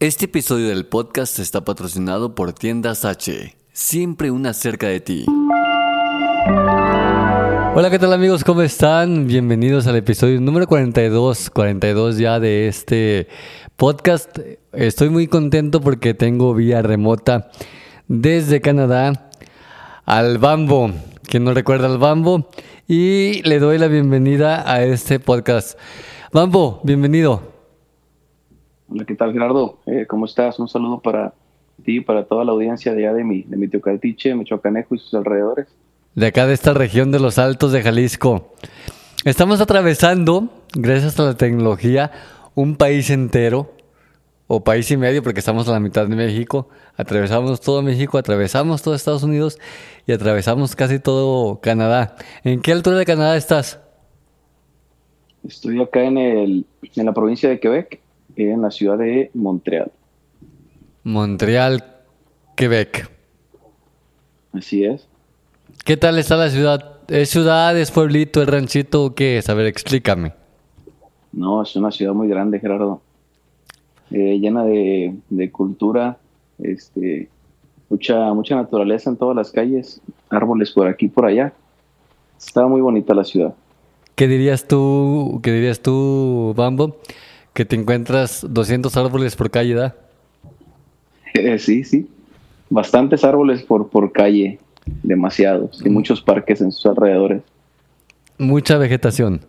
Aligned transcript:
Este 0.00 0.24
episodio 0.24 0.68
del 0.68 0.86
podcast 0.86 1.38
está 1.40 1.62
patrocinado 1.62 2.34
por 2.34 2.54
Tiendas 2.54 3.04
H. 3.04 3.54
Siempre 3.70 4.30
una 4.30 4.54
cerca 4.54 4.86
de 4.86 5.00
ti. 5.00 5.26
Hola, 7.74 7.90
¿qué 7.90 7.98
tal 7.98 8.14
amigos? 8.14 8.42
¿Cómo 8.42 8.62
están? 8.62 9.26
Bienvenidos 9.26 9.86
al 9.86 9.96
episodio 9.96 10.40
número 10.40 10.66
42, 10.66 11.50
42 11.50 12.16
ya 12.16 12.40
de 12.40 12.66
este 12.66 13.28
podcast. 13.76 14.38
Estoy 14.72 15.10
muy 15.10 15.26
contento 15.26 15.82
porque 15.82 16.14
tengo 16.14 16.54
vía 16.54 16.80
remota 16.80 17.50
desde 18.08 18.62
Canadá 18.62 19.28
al 20.06 20.38
Bambo, 20.38 20.92
quien 21.28 21.44
no 21.44 21.52
recuerda 21.52 21.88
al 21.88 21.98
Bambo, 21.98 22.48
y 22.88 23.42
le 23.42 23.58
doy 23.58 23.76
la 23.76 23.88
bienvenida 23.88 24.64
a 24.66 24.82
este 24.82 25.20
podcast. 25.20 25.78
Bambo, 26.32 26.80
bienvenido. 26.84 27.59
Hola, 28.92 29.04
¿qué 29.04 29.14
tal 29.14 29.32
Gerardo? 29.32 29.78
Eh, 29.86 30.04
¿Cómo 30.08 30.24
estás? 30.24 30.58
Un 30.58 30.68
saludo 30.68 30.98
para 30.98 31.32
ti 31.84 31.98
y 31.98 32.00
para 32.00 32.24
toda 32.24 32.44
la 32.44 32.50
audiencia 32.50 32.92
de 32.92 33.06
allá 33.06 33.14
de 33.14 33.22
mi, 33.22 33.42
de 33.44 33.56
mi 33.56 33.68
Teocaltiche, 33.68 34.34
Michoacanejo 34.34 34.96
y 34.96 34.98
sus 34.98 35.14
alrededores. 35.14 35.68
de 36.16 36.26
acá 36.26 36.48
de 36.48 36.54
esta 36.54 36.74
región 36.74 37.12
de 37.12 37.20
los 37.20 37.38
Altos 37.38 37.70
de 37.70 37.82
Jalisco. 37.82 38.52
Estamos 39.24 39.60
atravesando, 39.60 40.48
gracias 40.74 41.20
a 41.20 41.22
la 41.22 41.36
tecnología, 41.36 42.10
un 42.56 42.74
país 42.74 43.10
entero, 43.10 43.70
o 44.48 44.64
país 44.64 44.90
y 44.90 44.96
medio, 44.96 45.22
porque 45.22 45.38
estamos 45.38 45.68
a 45.68 45.72
la 45.72 45.78
mitad 45.78 46.08
de 46.08 46.16
México. 46.16 46.68
Atravesamos 46.96 47.60
todo 47.60 47.82
México, 47.82 48.18
atravesamos 48.18 48.82
todo 48.82 48.96
Estados 48.96 49.22
Unidos 49.22 49.60
y 50.08 50.12
atravesamos 50.12 50.74
casi 50.74 50.98
todo 50.98 51.60
Canadá. 51.60 52.16
¿En 52.42 52.60
qué 52.60 52.72
altura 52.72 52.96
de 52.96 53.04
Canadá 53.04 53.36
estás? 53.36 53.78
Estoy 55.46 55.80
acá 55.80 56.02
en, 56.02 56.18
el, 56.18 56.66
en 56.96 57.06
la 57.06 57.12
provincia 57.14 57.48
de 57.48 57.60
Quebec, 57.60 58.00
en 58.36 58.62
la 58.62 58.70
ciudad 58.70 58.98
de 58.98 59.30
Montreal. 59.34 59.90
Montreal, 61.04 61.84
Quebec. 62.56 63.10
Así 64.52 64.84
es. 64.84 65.06
¿Qué 65.84 65.96
tal 65.96 66.18
está 66.18 66.36
la 66.36 66.50
ciudad? 66.50 66.98
¿Es 67.08 67.30
ciudad, 67.30 67.76
es 67.76 67.90
pueblito, 67.90 68.42
es 68.42 68.48
ranchito 68.48 69.04
o 69.04 69.14
qué 69.14 69.38
es? 69.38 69.48
A 69.48 69.54
ver, 69.54 69.66
explícame. 69.66 70.32
No, 71.32 71.62
es 71.62 71.74
una 71.76 71.90
ciudad 71.90 72.12
muy 72.12 72.28
grande, 72.28 72.60
Gerardo. 72.60 73.00
Eh, 74.10 74.38
llena 74.40 74.64
de, 74.64 75.14
de 75.28 75.50
cultura, 75.52 76.18
este, 76.58 77.28
mucha, 77.88 78.32
mucha 78.34 78.56
naturaleza 78.56 79.10
en 79.10 79.16
todas 79.16 79.36
las 79.36 79.50
calles, 79.52 80.00
árboles 80.28 80.72
por 80.72 80.88
aquí 80.88 81.06
y 81.06 81.08
por 81.08 81.26
allá. 81.26 81.52
Está 82.38 82.66
muy 82.66 82.80
bonita 82.80 83.14
la 83.14 83.24
ciudad. 83.24 83.54
¿Qué 84.14 84.26
dirías 84.26 84.66
tú, 84.66 85.40
qué 85.42 85.52
dirías 85.52 85.80
tú, 85.80 86.52
Bambo? 86.56 86.96
Que 87.52 87.64
te 87.64 87.76
encuentras 87.76 88.46
200 88.48 88.96
árboles 88.96 89.36
por 89.36 89.50
calle, 89.50 89.74
¿da? 89.74 89.96
Eh, 91.34 91.58
sí, 91.58 91.84
sí. 91.84 92.08
Bastantes 92.68 93.24
árboles 93.24 93.62
por, 93.62 93.88
por 93.88 94.12
calle, 94.12 94.58
demasiados, 95.02 95.84
y 95.84 95.88
muchos 95.88 96.22
parques 96.22 96.60
en 96.60 96.72
sus 96.72 96.86
alrededores. 96.86 97.42
Mucha 98.38 98.78
vegetación. 98.78 99.40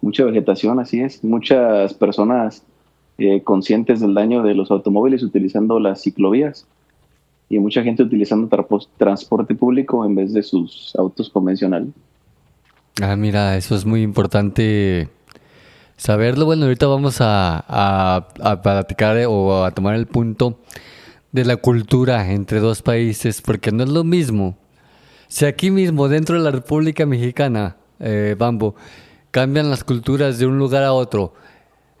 Mucha 0.00 0.24
vegetación, 0.24 0.80
así 0.80 1.00
es. 1.00 1.22
Muchas 1.22 1.94
personas 1.94 2.62
eh, 3.18 3.42
conscientes 3.42 4.00
del 4.00 4.14
daño 4.14 4.42
de 4.42 4.54
los 4.54 4.70
automóviles 4.70 5.22
utilizando 5.22 5.78
las 5.78 6.02
ciclovías 6.02 6.66
y 7.50 7.58
mucha 7.58 7.82
gente 7.82 8.02
utilizando 8.02 8.48
transporte 8.96 9.54
público 9.54 10.04
en 10.06 10.14
vez 10.14 10.32
de 10.32 10.42
sus 10.42 10.94
autos 10.96 11.28
convencionales. 11.28 11.90
Ah, 13.02 13.16
mira, 13.16 13.56
eso 13.56 13.74
es 13.74 13.84
muy 13.84 14.02
importante 14.02 15.08
saberlo. 16.00 16.46
Bueno, 16.46 16.64
ahorita 16.64 16.86
vamos 16.86 17.20
a, 17.20 17.62
a, 17.68 18.28
a 18.40 18.62
platicar 18.62 19.18
eh, 19.18 19.26
o 19.26 19.64
a 19.64 19.70
tomar 19.70 19.96
el 19.96 20.06
punto 20.06 20.58
de 21.30 21.44
la 21.44 21.56
cultura 21.56 22.32
entre 22.32 22.58
dos 22.58 22.80
países, 22.80 23.42
porque 23.42 23.70
no 23.70 23.84
es 23.84 23.90
lo 23.90 24.02
mismo. 24.02 24.56
Si 25.28 25.44
aquí 25.44 25.70
mismo, 25.70 26.08
dentro 26.08 26.36
de 26.36 26.42
la 26.42 26.50
República 26.50 27.04
Mexicana, 27.04 27.76
eh, 28.00 28.34
Bambo, 28.36 28.74
cambian 29.30 29.68
las 29.68 29.84
culturas 29.84 30.38
de 30.38 30.46
un 30.46 30.58
lugar 30.58 30.82
a 30.84 30.94
otro, 30.94 31.34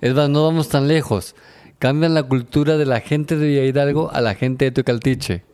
es 0.00 0.14
más, 0.14 0.30
no 0.30 0.44
vamos 0.44 0.70
tan 0.70 0.88
lejos, 0.88 1.36
cambian 1.78 2.14
la 2.14 2.22
cultura 2.22 2.78
de 2.78 2.86
la 2.86 3.00
gente 3.00 3.36
de 3.36 3.48
Villa 3.48 3.64
Hidalgo 3.64 4.10
a 4.10 4.22
la 4.22 4.34
gente 4.34 4.64
de 4.64 4.70
Tecaltiche, 4.70 5.44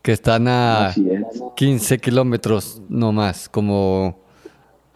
que 0.00 0.12
están 0.12 0.48
a 0.48 0.94
es. 0.96 1.42
15 1.56 1.98
kilómetros 1.98 2.80
no 2.88 3.12
más, 3.12 3.50
como 3.50 4.18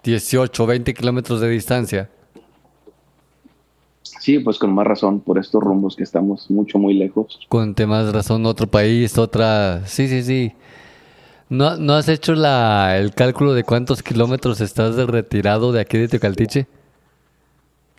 18 0.03 0.65
o 0.65 0.67
20 0.67 0.95
kilómetros 0.95 1.43
de 1.43 1.49
distancia. 1.51 2.11
Sí, 4.21 4.39
pues 4.39 4.59
con 4.59 4.75
más 4.75 4.87
razón 4.87 5.21
por 5.21 5.39
estos 5.39 5.63
rumbos 5.63 5.97
que 5.97 6.03
estamos 6.03 6.51
mucho, 6.51 6.79
muy 6.79 6.93
lejos. 6.93 7.41
Con 7.49 7.75
temas 7.75 8.13
razón, 8.13 8.45
otro 8.45 8.67
país, 8.67 9.17
otra... 9.17 9.87
Sí, 9.87 10.09
sí, 10.09 10.23
sí. 10.23 10.53
¿No, 11.49 11.77
¿no 11.79 11.95
has 11.95 12.07
hecho 12.09 12.35
la, 12.35 12.99
el 12.99 13.15
cálculo 13.15 13.55
de 13.55 13.65
cuántos 13.65 14.03
kilómetros 14.03 14.61
estás 14.61 14.95
de 14.97 15.07
retirado 15.07 15.73
de 15.73 15.81
aquí 15.81 15.97
de 15.97 16.07
Tecaltiche? 16.09 16.67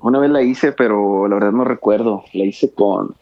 Una 0.03 0.19
vez 0.19 0.29
la 0.29 0.43
hice, 0.43 0.71
pero 0.73 1.27
la 1.27 1.35
verdad 1.35 1.51
no 1.53 1.63
recuerdo. 1.63 2.23
La 2.33 2.45
hice 2.45 2.71
con 2.71 3.15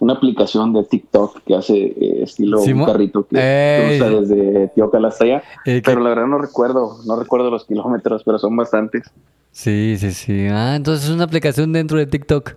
una 0.00 0.12
aplicación 0.12 0.74
de 0.74 0.84
TikTok 0.84 1.40
que 1.46 1.54
hace 1.54 1.76
eh, 1.78 2.22
estilo 2.24 2.58
Simo- 2.58 2.84
un 2.84 2.92
carrito 2.92 3.26
que, 3.26 3.38
Ey. 3.38 3.96
usa 4.02 4.20
desde 4.20 4.68
Teocal 4.68 5.04
hasta 5.06 5.24
allá. 5.24 5.42
Eh, 5.64 5.80
Pero 5.82 6.00
la 6.00 6.10
verdad 6.10 6.26
no 6.26 6.36
recuerdo, 6.38 6.98
no 7.06 7.16
recuerdo 7.18 7.50
los 7.50 7.64
kilómetros, 7.64 8.22
pero 8.22 8.38
son 8.38 8.54
bastantes. 8.54 9.10
Sí, 9.54 9.94
sí, 9.98 10.10
sí. 10.10 10.46
Ah, 10.50 10.74
entonces 10.74 11.08
es 11.08 11.14
una 11.14 11.22
aplicación 11.24 11.72
dentro 11.72 11.96
de 11.96 12.06
TikTok. 12.06 12.56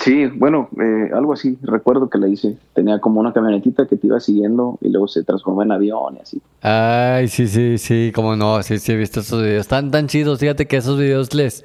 Sí, 0.00 0.26
bueno, 0.26 0.70
eh, 0.80 1.10
algo 1.14 1.34
así. 1.34 1.58
Recuerdo 1.62 2.08
que 2.08 2.16
la 2.16 2.26
hice. 2.26 2.56
Tenía 2.72 2.98
como 3.00 3.20
una 3.20 3.34
camionetita 3.34 3.86
que 3.86 3.96
te 3.96 4.06
iba 4.06 4.18
siguiendo 4.18 4.78
y 4.80 4.88
luego 4.88 5.06
se 5.08 5.22
transformó 5.24 5.62
en 5.62 5.72
avión 5.72 6.16
y 6.16 6.20
así. 6.20 6.40
Ay, 6.62 7.28
sí, 7.28 7.46
sí, 7.46 7.76
sí, 7.76 8.12
como 8.14 8.34
no, 8.34 8.62
sí, 8.62 8.78
sí, 8.78 8.92
he 8.92 8.96
visto 8.96 9.20
esos 9.20 9.42
videos. 9.42 9.60
Están 9.60 9.90
tan 9.90 10.06
chidos, 10.08 10.40
fíjate 10.40 10.66
que 10.66 10.78
esos 10.78 10.98
videos 10.98 11.34
les... 11.34 11.64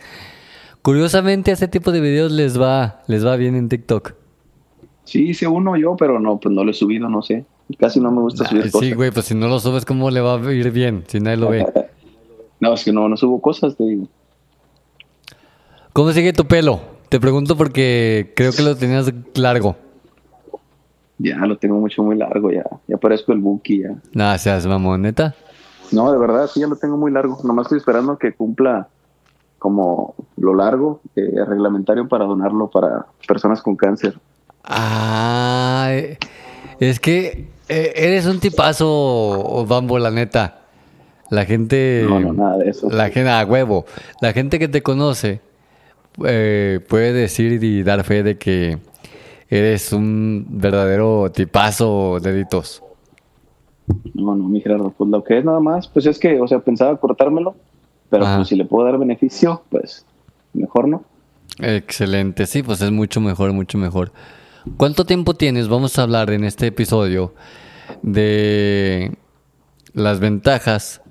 Curiosamente, 0.82 1.52
a 1.52 1.54
este 1.54 1.70
tipo 1.70 1.92
de 1.94 2.02
videos 2.02 2.32
les 2.34 2.60
va, 2.60 3.02
les 3.08 3.26
va 3.26 3.38
bien 3.38 3.56
en 3.56 3.70
TikTok. 3.70 4.14
Sí, 5.06 5.30
hice 5.30 5.48
uno 5.48 5.78
yo, 5.78 5.96
pero 5.98 6.20
no, 6.20 6.40
pues 6.40 6.54
no 6.54 6.64
lo 6.66 6.72
he 6.72 6.74
subido, 6.74 7.08
no 7.10 7.22
sé. 7.22 7.46
Casi 7.80 8.00
no 8.02 8.12
me 8.12 8.22
gusta 8.22 8.46
subir 8.46 8.64
Ah, 8.68 8.72
cosas. 8.72 8.90
sí, 8.90 8.94
güey, 8.96 9.12
pues 9.12 9.26
si 9.28 9.34
no 9.36 9.48
lo 9.48 9.60
subes, 9.60 9.86
¿cómo 9.86 10.12
le 10.12 10.20
va 10.22 10.36
a 10.36 10.54
ir 10.54 10.72
bien 10.72 11.04
si 11.08 11.20
nadie 11.22 11.38
lo 11.38 11.50
ve? 11.50 11.66
No, 12.60 12.74
es 12.74 12.84
que 12.84 12.92
no, 12.92 13.08
no 13.08 13.18
subo 13.18 13.42
cosas, 13.42 13.76
te 13.76 13.84
digo. 13.84 14.08
¿Cómo 15.94 16.12
sigue 16.12 16.34
tu 16.34 16.46
pelo? 16.46 16.80
Te 17.10 17.20
pregunto 17.20 17.56
porque 17.56 18.34
creo 18.36 18.52
que 18.52 18.62
lo 18.62 18.76
tenías 18.76 19.12
largo. 19.36 19.76
Ya 21.18 21.38
lo 21.46 21.58
tengo 21.58 21.78
mucho, 21.80 22.04
muy 22.04 22.16
largo, 22.16 22.52
ya. 22.52 22.64
Ya 22.88 22.98
parezco 22.98 23.34
el 23.34 23.40
Buki, 23.40 23.82
ya. 23.82 23.96
Nada, 24.14 24.38
seas 24.38 24.66
mamón, 24.66 25.02
neta. 25.02 25.36
No, 25.92 26.12
de 26.12 26.18
verdad, 26.18 26.48
sí, 26.48 26.60
ya 26.62 26.68
lo 26.68 26.76
tengo 26.76 26.98
muy 26.98 27.12
largo. 27.12 27.40
Nomás 27.44 27.66
estoy 27.66 27.80
esperando 27.80 28.18
que 28.18 28.34
cumpla 28.34 28.88
como 29.58 30.16
lo 30.38 30.56
largo 30.56 31.02
eh, 31.16 31.44
reglamentario 31.46 32.08
para 32.08 32.26
donarlo 32.26 32.70
para 32.70 33.06
personas 33.28 33.62
con 33.62 33.76
cáncer. 33.76 34.18
Ah, 34.64 35.90
eh, 35.92 36.18
es 36.80 37.00
que 37.00 37.50
eh, 37.68 37.94
eres 37.96 38.26
un 38.26 38.40
tipazo, 38.40 39.66
Bambo, 39.68 40.00
la 40.00 40.12
neta. 40.12 40.59
La 41.30 41.46
gente... 41.46 42.06
No, 42.08 42.20
no, 42.20 42.34
nada 42.34 42.58
de 42.58 42.70
eso. 42.70 42.90
La 42.90 43.10
gente, 43.10 43.30
a 43.30 43.46
huevo. 43.46 43.86
La 44.22 44.34
gente 44.34 44.60
que 44.60 44.68
te 44.68 44.82
conoce 44.82 45.42
eh, 46.26 46.80
puede 46.88 47.14
decir 47.14 47.64
y 47.64 47.84
dar 47.84 48.04
fe 48.04 48.24
de 48.24 48.38
que 48.38 48.78
eres 49.50 49.94
un 49.94 50.46
verdadero 50.50 51.32
tipazo, 51.32 52.20
deditos. 52.20 52.84
No, 54.14 54.36
no, 54.36 54.48
mi 54.48 54.62
Gerardo, 54.62 54.94
pues 54.96 55.10
lo 55.10 55.24
que 55.24 55.40
es 55.40 55.46
nada 55.46 55.60
más, 55.60 55.88
pues 55.88 56.06
es 56.06 56.20
que, 56.20 56.40
o 56.40 56.48
sea, 56.48 56.60
pensaba 56.60 56.96
cortármelo, 56.98 57.56
pero 58.10 58.26
Ajá. 58.26 58.38
pues 58.38 58.50
si 58.50 58.56
le 58.56 58.66
puedo 58.66 58.86
dar 58.86 59.00
beneficio, 59.00 59.64
pues 59.70 60.06
mejor 60.54 60.88
no. 60.88 61.04
Excelente, 61.60 62.46
sí, 62.46 62.62
pues 62.62 62.82
es 62.82 62.92
mucho 62.92 63.20
mejor, 63.20 63.52
mucho 63.54 63.78
mejor. 63.78 64.12
¿Cuánto 64.78 65.06
tiempo 65.06 65.34
tienes? 65.34 65.68
Vamos 65.68 65.98
a 65.98 66.04
hablar 66.04 66.30
en 66.30 66.44
este 66.44 66.68
episodio 66.68 67.34
de 68.04 69.18
las 69.94 70.20
ventajas 70.20 71.02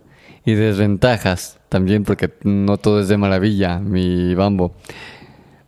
y 0.49 0.55
desventajas 0.55 1.59
también, 1.69 2.05
porque 2.05 2.33
no 2.45 2.79
todo 2.79 3.01
es 3.01 3.09
de 3.09 3.17
maravilla, 3.19 3.79
mi 3.81 4.35
bambo, 4.35 4.73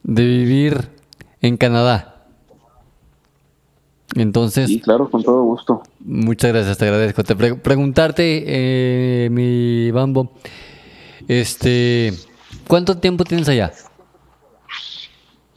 de 0.03 0.25
vivir 0.27 0.89
en 1.43 1.57
Canadá. 1.57 2.25
Entonces, 4.17 4.69
Sí, 4.69 4.81
claro, 4.81 5.09
con 5.11 5.23
todo 5.23 5.43
gusto. 5.45 5.83
muchas 6.01 6.53
gracias, 6.53 6.79
te 6.79 6.85
agradezco. 6.87 7.23
Te 7.23 7.37
pre- 7.37 7.55
preguntarte, 7.57 8.45
eh, 8.47 9.29
mi 9.31 9.91
bambo, 9.91 10.33
este, 11.29 12.13
¿cuánto 12.67 12.97
tiempo 12.97 13.25
tienes 13.25 13.49
allá? 13.49 13.73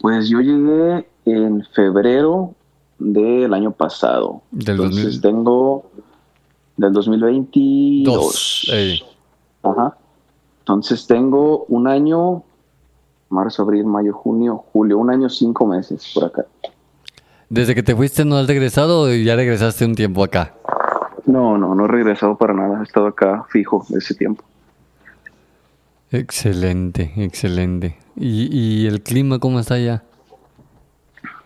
Pues 0.00 0.28
yo 0.28 0.40
llegué 0.40 1.06
en 1.24 1.64
febrero 1.74 2.54
del 2.98 3.52
año 3.54 3.72
pasado. 3.72 4.42
Del 4.52 4.76
Entonces 4.76 5.04
2000. 5.04 5.20
tengo 5.22 5.90
del 6.76 6.92
2022. 6.92 8.04
Dos. 8.04 8.70
Ajá. 9.64 9.96
Entonces 10.60 11.06
tengo 11.06 11.64
un 11.68 11.88
año, 11.88 12.42
marzo, 13.28 13.62
abril, 13.62 13.84
mayo, 13.84 14.12
junio, 14.12 14.64
julio, 14.72 14.98
un 14.98 15.10
año, 15.10 15.28
cinco 15.28 15.66
meses 15.66 16.12
por 16.14 16.24
acá. 16.24 16.46
Desde 17.48 17.74
que 17.74 17.82
te 17.82 17.94
fuiste 17.94 18.24
no 18.24 18.36
has 18.36 18.46
regresado 18.46 19.02
o 19.02 19.08
ya 19.12 19.36
regresaste 19.36 19.84
un 19.84 19.94
tiempo 19.94 20.24
acá. 20.24 20.54
No, 21.26 21.58
no, 21.58 21.74
no 21.74 21.84
he 21.84 21.88
regresado 21.88 22.36
para 22.36 22.54
nada. 22.54 22.80
He 22.80 22.84
estado 22.84 23.06
acá 23.06 23.44
fijo 23.50 23.84
ese 23.96 24.14
tiempo. 24.14 24.44
Excelente, 26.10 27.12
excelente. 27.16 27.98
¿Y, 28.16 28.48
y 28.56 28.86
el 28.86 29.02
clima 29.02 29.38
cómo 29.38 29.58
está 29.58 29.74
allá? 29.74 30.02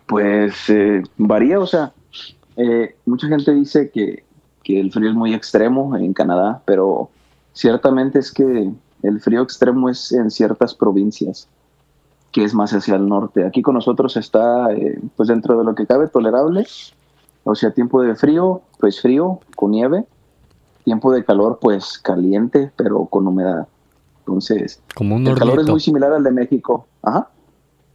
Pues 0.05 0.69
eh, 0.69 1.03
varía, 1.17 1.59
o 1.59 1.67
sea, 1.67 1.93
eh, 2.55 2.95
mucha 3.05 3.27
gente 3.27 3.53
dice 3.53 3.89
que, 3.89 4.23
que 4.63 4.79
el 4.79 4.91
frío 4.91 5.09
es 5.09 5.15
muy 5.15 5.33
extremo 5.33 5.95
en 5.95 6.13
Canadá, 6.13 6.61
pero 6.65 7.09
ciertamente 7.53 8.19
es 8.19 8.31
que 8.31 8.71
el 9.03 9.19
frío 9.19 9.41
extremo 9.41 9.89
es 9.89 10.11
en 10.11 10.29
ciertas 10.29 10.73
provincias, 10.73 11.47
que 12.31 12.43
es 12.43 12.53
más 12.53 12.73
hacia 12.73 12.95
el 12.95 13.07
norte. 13.07 13.45
Aquí 13.45 13.61
con 13.61 13.75
nosotros 13.75 14.17
está, 14.17 14.71
eh, 14.73 14.99
pues 15.15 15.29
dentro 15.29 15.57
de 15.57 15.63
lo 15.63 15.75
que 15.75 15.85
cabe, 15.85 16.07
tolerable. 16.07 16.67
O 17.43 17.55
sea, 17.55 17.71
tiempo 17.71 18.01
de 18.01 18.15
frío, 18.15 18.61
pues 18.79 19.01
frío, 19.01 19.39
con 19.55 19.71
nieve. 19.71 20.05
Tiempo 20.83 21.11
de 21.11 21.23
calor, 21.23 21.59
pues 21.61 21.97
caliente, 21.99 22.71
pero 22.75 23.05
con 23.05 23.27
humedad. 23.27 23.67
Entonces, 24.19 24.81
Como 24.95 25.15
un 25.15 25.27
el 25.27 25.37
calor 25.37 25.59
es 25.59 25.67
muy 25.67 25.79
similar 25.79 26.13
al 26.13 26.23
de 26.23 26.31
México. 26.31 26.85
Ajá. 27.01 27.29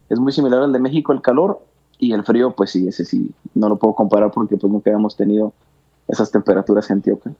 Es 0.09 0.19
muy 0.19 0.31
similar 0.31 0.61
al 0.61 0.73
de 0.73 0.79
México 0.79 1.13
el 1.13 1.21
calor 1.21 1.61
y 1.97 2.13
el 2.13 2.23
frío, 2.23 2.51
pues 2.51 2.71
sí, 2.71 2.87
ese 2.87 3.05
sí, 3.05 3.31
no 3.53 3.69
lo 3.69 3.77
puedo 3.77 3.95
comparar 3.95 4.31
porque 4.31 4.57
pues 4.57 4.71
nunca 4.71 4.91
hemos 4.91 5.15
tenido 5.15 5.53
esas 6.07 6.29
temperaturas 6.31 6.89
en 6.89 6.97
Antioquia. 6.97 7.31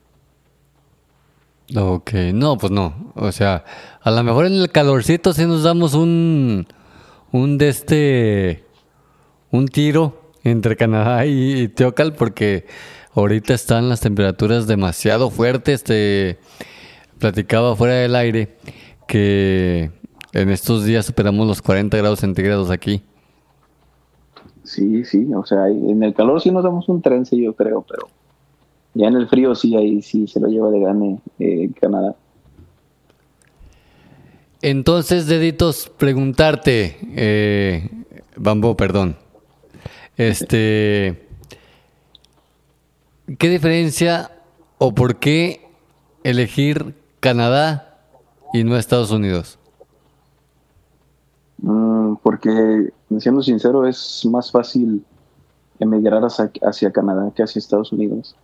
Ok, 1.74 2.14
no, 2.34 2.58
pues 2.58 2.72
no. 2.72 3.12
O 3.16 3.32
sea, 3.32 3.66
a 4.02 4.12
lo 4.12 4.24
mejor 4.24 4.46
en 4.46 4.54
el 4.54 4.72
calorcito 4.72 5.34
sí 5.34 5.46
nos 5.46 5.64
damos 5.64 5.96
un, 5.96 6.68
un 7.32 7.58
de 7.58 7.70
este, 7.70 8.64
un 9.52 9.68
tiro 9.68 10.32
entre 10.44 10.76
Canadá 10.76 11.26
y, 11.26 11.68
Teocal 11.70 12.14
porque 12.14 12.68
ahorita 13.16 13.56
están 13.56 13.90
las 13.90 14.00
temperaturas 14.02 14.68
demasiado 14.68 15.32
fuertes. 15.32 15.84
Te 15.84 16.38
platicaba 17.18 17.76
fuera 17.76 17.96
del 17.96 18.16
aire 18.16 18.58
que 19.08 19.92
en 20.34 20.50
estos 20.50 20.86
días 20.86 21.08
superamos 21.08 21.48
los 21.48 21.64
40 21.64 21.98
grados 21.98 22.20
centígrados 22.20 22.70
aquí. 22.70 23.02
Sí, 24.64 25.04
sí, 25.04 25.28
o 25.34 25.46
sea, 25.46 25.68
en 25.68 26.04
el 26.04 26.14
calor 26.14 26.42
sí 26.42 26.52
nos 26.52 26.64
damos 26.64 26.90
un 26.90 27.02
trence, 27.02 27.38
yo 27.38 27.54
creo, 27.54 27.86
pero 27.88 28.08
ya 28.95 29.07
en 29.07 29.15
el 29.15 29.27
frío 29.27 29.53
sí, 29.53 29.75
ahí 29.75 30.01
sí 30.01 30.25
se 30.25 30.39
lo 30.39 30.47
lleva 30.47 30.71
de 30.71 30.80
gane 30.80 31.19
eh, 31.38 31.69
Canadá. 31.80 32.15
Entonces, 34.62 35.27
deditos, 35.27 35.92
preguntarte, 35.97 36.97
eh, 37.15 37.89
Bambo, 38.38 38.75
perdón. 38.75 39.18
Este, 40.18 41.27
¿qué 43.38 43.50
diferencia 43.50 44.31
o 44.77 44.95
por 44.95 45.18
qué 45.18 45.68
elegir 46.24 46.95
Canadá 47.19 48.00
y 48.53 48.63
no 48.63 48.77
Estados 48.77 49.12
Unidos? 49.12 49.59
Mm, 51.57 52.15
porque, 52.24 52.94
siendo 53.19 53.44
sincero, 53.44 53.86
es 53.86 54.25
más 54.25 54.51
fácil 54.51 55.03
emigrar 55.80 56.24
hacia, 56.24 56.50
hacia 56.63 56.92
Canadá 56.92 57.30
que 57.36 57.44
hacia 57.44 57.59
Estados 57.59 57.92
Unidos. 57.92 58.36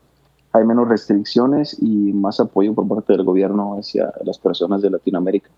Hay 0.54 0.66
menos 0.66 0.88
restricciones 0.88 1.78
y 1.82 1.86
más 2.14 2.40
apoyo 2.40 2.74
por 2.74 2.88
parte 2.88 3.14
del 3.14 3.24
gobierno 3.24 3.78
hacia 3.80 4.12
las 4.26 4.38
personas 4.38 4.82
de 4.82 4.90
Latinoamérica 4.90 5.50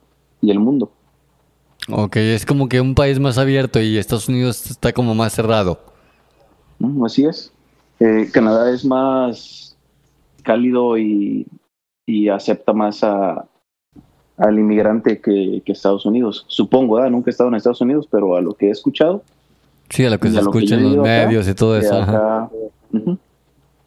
y 0.41 0.51
el 0.51 0.59
mundo. 0.59 0.91
Ok, 1.89 2.15
es 2.17 2.45
como 2.45 2.69
que 2.69 2.79
un 2.79 2.95
país 2.95 3.19
más 3.19 3.37
abierto 3.37 3.81
y 3.81 3.97
Estados 3.97 4.29
Unidos 4.29 4.69
está 4.69 4.93
como 4.93 5.15
más 5.15 5.33
cerrado. 5.33 5.79
Mm, 6.79 7.03
Así 7.03 7.25
es. 7.25 7.51
Eh, 7.99 8.29
Canadá 8.31 8.69
es 8.71 8.85
más 8.85 9.75
cálido 10.43 10.97
y, 10.97 11.47
y 12.05 12.29
acepta 12.29 12.73
más 12.73 13.03
a, 13.03 13.45
al 14.37 14.59
inmigrante 14.59 15.19
que, 15.21 15.61
que 15.65 15.71
Estados 15.71 16.05
Unidos. 16.05 16.45
Supongo, 16.47 16.95
¿verdad? 16.95 17.09
nunca 17.11 17.29
he 17.29 17.31
estado 17.31 17.49
en 17.49 17.55
Estados 17.55 17.81
Unidos, 17.81 18.07
pero 18.11 18.35
a 18.35 18.41
lo 18.41 18.53
que 18.53 18.67
he 18.67 18.71
escuchado, 18.71 19.23
Sí, 19.89 20.05
a 20.05 20.09
lo 20.09 20.19
que 20.19 20.29
se 20.29 20.39
escucha 20.39 20.75
en 20.75 20.81
los 20.83 20.91
vivido 20.91 21.03
acá, 21.03 21.25
medios 21.25 21.47
y 21.47 21.53
todo 21.53 21.77
eso. 21.77 21.95
acá, 22.01 22.49
ujú, 22.93 23.17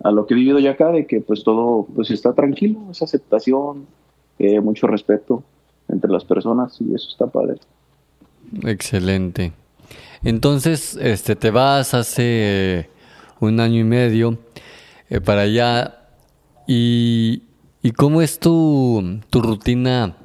a 0.06 0.12
lo 0.12 0.24
que 0.24 0.34
he 0.34 0.36
vivido 0.36 0.60
ya 0.60 0.72
acá, 0.72 0.92
de 0.92 1.04
que 1.04 1.20
pues 1.20 1.42
todo 1.42 1.88
pues 1.94 2.12
está 2.12 2.32
tranquilo, 2.32 2.78
es 2.92 3.02
aceptación, 3.02 3.86
eh, 4.38 4.60
mucho 4.60 4.86
respeto 4.86 5.42
entre 5.88 6.10
las 6.12 6.24
personas 6.24 6.80
y 6.80 6.94
eso 6.94 7.08
está 7.10 7.26
padre. 7.26 7.58
Excelente. 8.62 9.52
Entonces, 10.22 10.96
este, 11.00 11.34
te 11.34 11.50
vas 11.50 11.92
hace 11.92 12.88
un 13.40 13.58
año 13.58 13.80
y 13.80 13.84
medio 13.84 14.38
eh, 15.10 15.20
para 15.20 15.40
allá 15.42 15.98
y, 16.68 17.42
y 17.82 17.90
¿cómo 17.90 18.22
es 18.22 18.38
tu, 18.38 19.20
tu 19.28 19.42
rutina 19.42 20.16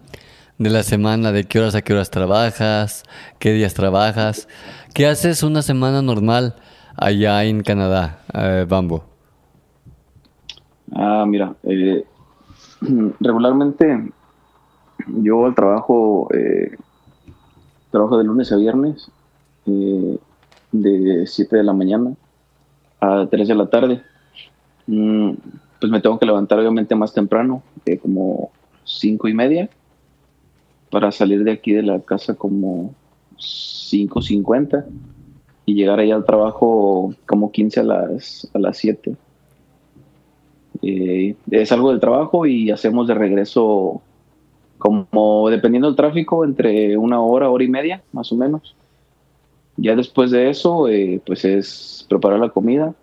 de 0.60 0.70
la 0.70 0.84
semana? 0.84 1.32
¿De 1.32 1.46
qué 1.46 1.60
horas 1.60 1.74
a 1.74 1.82
qué 1.82 1.94
horas 1.94 2.12
trabajas? 2.12 3.04
¿Qué 3.40 3.52
días 3.52 3.74
trabajas? 3.74 4.48
¿Qué 4.94 5.08
haces 5.08 5.42
una 5.42 5.64
semana 5.64 6.04
normal 6.04 6.56
allá 6.98 7.44
en 7.46 7.64
Canadá, 7.64 8.22
eh, 8.36 8.68
Bambo? 8.70 9.11
Ah, 10.94 11.26
mira, 11.28 11.56
eh, 11.64 12.04
regularmente 13.20 14.12
yo 15.08 15.46
al 15.46 15.56
trabajo, 15.56 16.28
eh, 16.34 16.76
trabajo 17.92 18.18
de 18.18 18.24
lunes 18.24 18.52
a 18.52 18.58
viernes, 18.58 19.10
eh, 19.66 20.18
de 20.72 21.28
7 21.28 21.58
de 21.58 21.64
la 21.64 21.74
mañana 21.74 22.14
a 23.00 23.28
3 23.30 23.48
de 23.48 23.56
la 23.56 23.68
tarde. 23.68 24.02
Mm, 24.88 25.32
pues 25.80 25.92
me 25.92 26.00
tengo 26.02 26.20
que 26.20 26.26
levantar 26.26 26.60
obviamente 26.60 26.96
más 26.96 27.14
temprano, 27.14 27.64
eh, 27.86 27.98
como 27.98 28.52
5 28.84 29.28
y 29.28 29.34
media, 29.34 29.70
para 30.90 31.12
salir 31.12 31.44
de 31.44 31.52
aquí 31.52 31.72
de 31.72 31.84
la 31.84 32.00
casa 32.02 32.36
como 32.36 32.94
5.50 33.38 34.86
y 35.66 35.74
llegar 35.74 36.00
ahí 36.00 36.12
al 36.12 36.26
trabajo 36.26 37.14
como 37.26 37.52
15 37.52 37.80
a 37.80 37.84
las, 37.84 38.50
a 38.54 38.60
las 38.60 38.78
7. 38.78 39.16
Eh, 40.82 41.36
es 41.52 41.72
algo 41.72 41.92
del 41.92 42.00
trabajo 42.00 42.46
y 42.46 42.72
hacemos 42.72 43.08
de 43.08 43.14
regreso 43.14 44.02
como 44.78 45.48
dependiendo 45.50 45.88
del 45.88 45.96
tráfico 45.96 46.44
entre 46.44 46.98
una 46.98 47.22
hora, 47.22 47.52
hora 47.52 47.64
y 47.64 47.68
media, 47.68 48.02
más 48.14 48.32
o 48.32 48.36
menos. 48.36 48.76
Ya 49.78 49.96
después 49.96 50.32
de 50.32 50.50
eso, 50.50 50.88
eh, 50.88 51.22
pues 51.26 51.46
es 51.46 52.06
preparar 52.10 52.40
la 52.40 52.50
comida, 52.50 52.94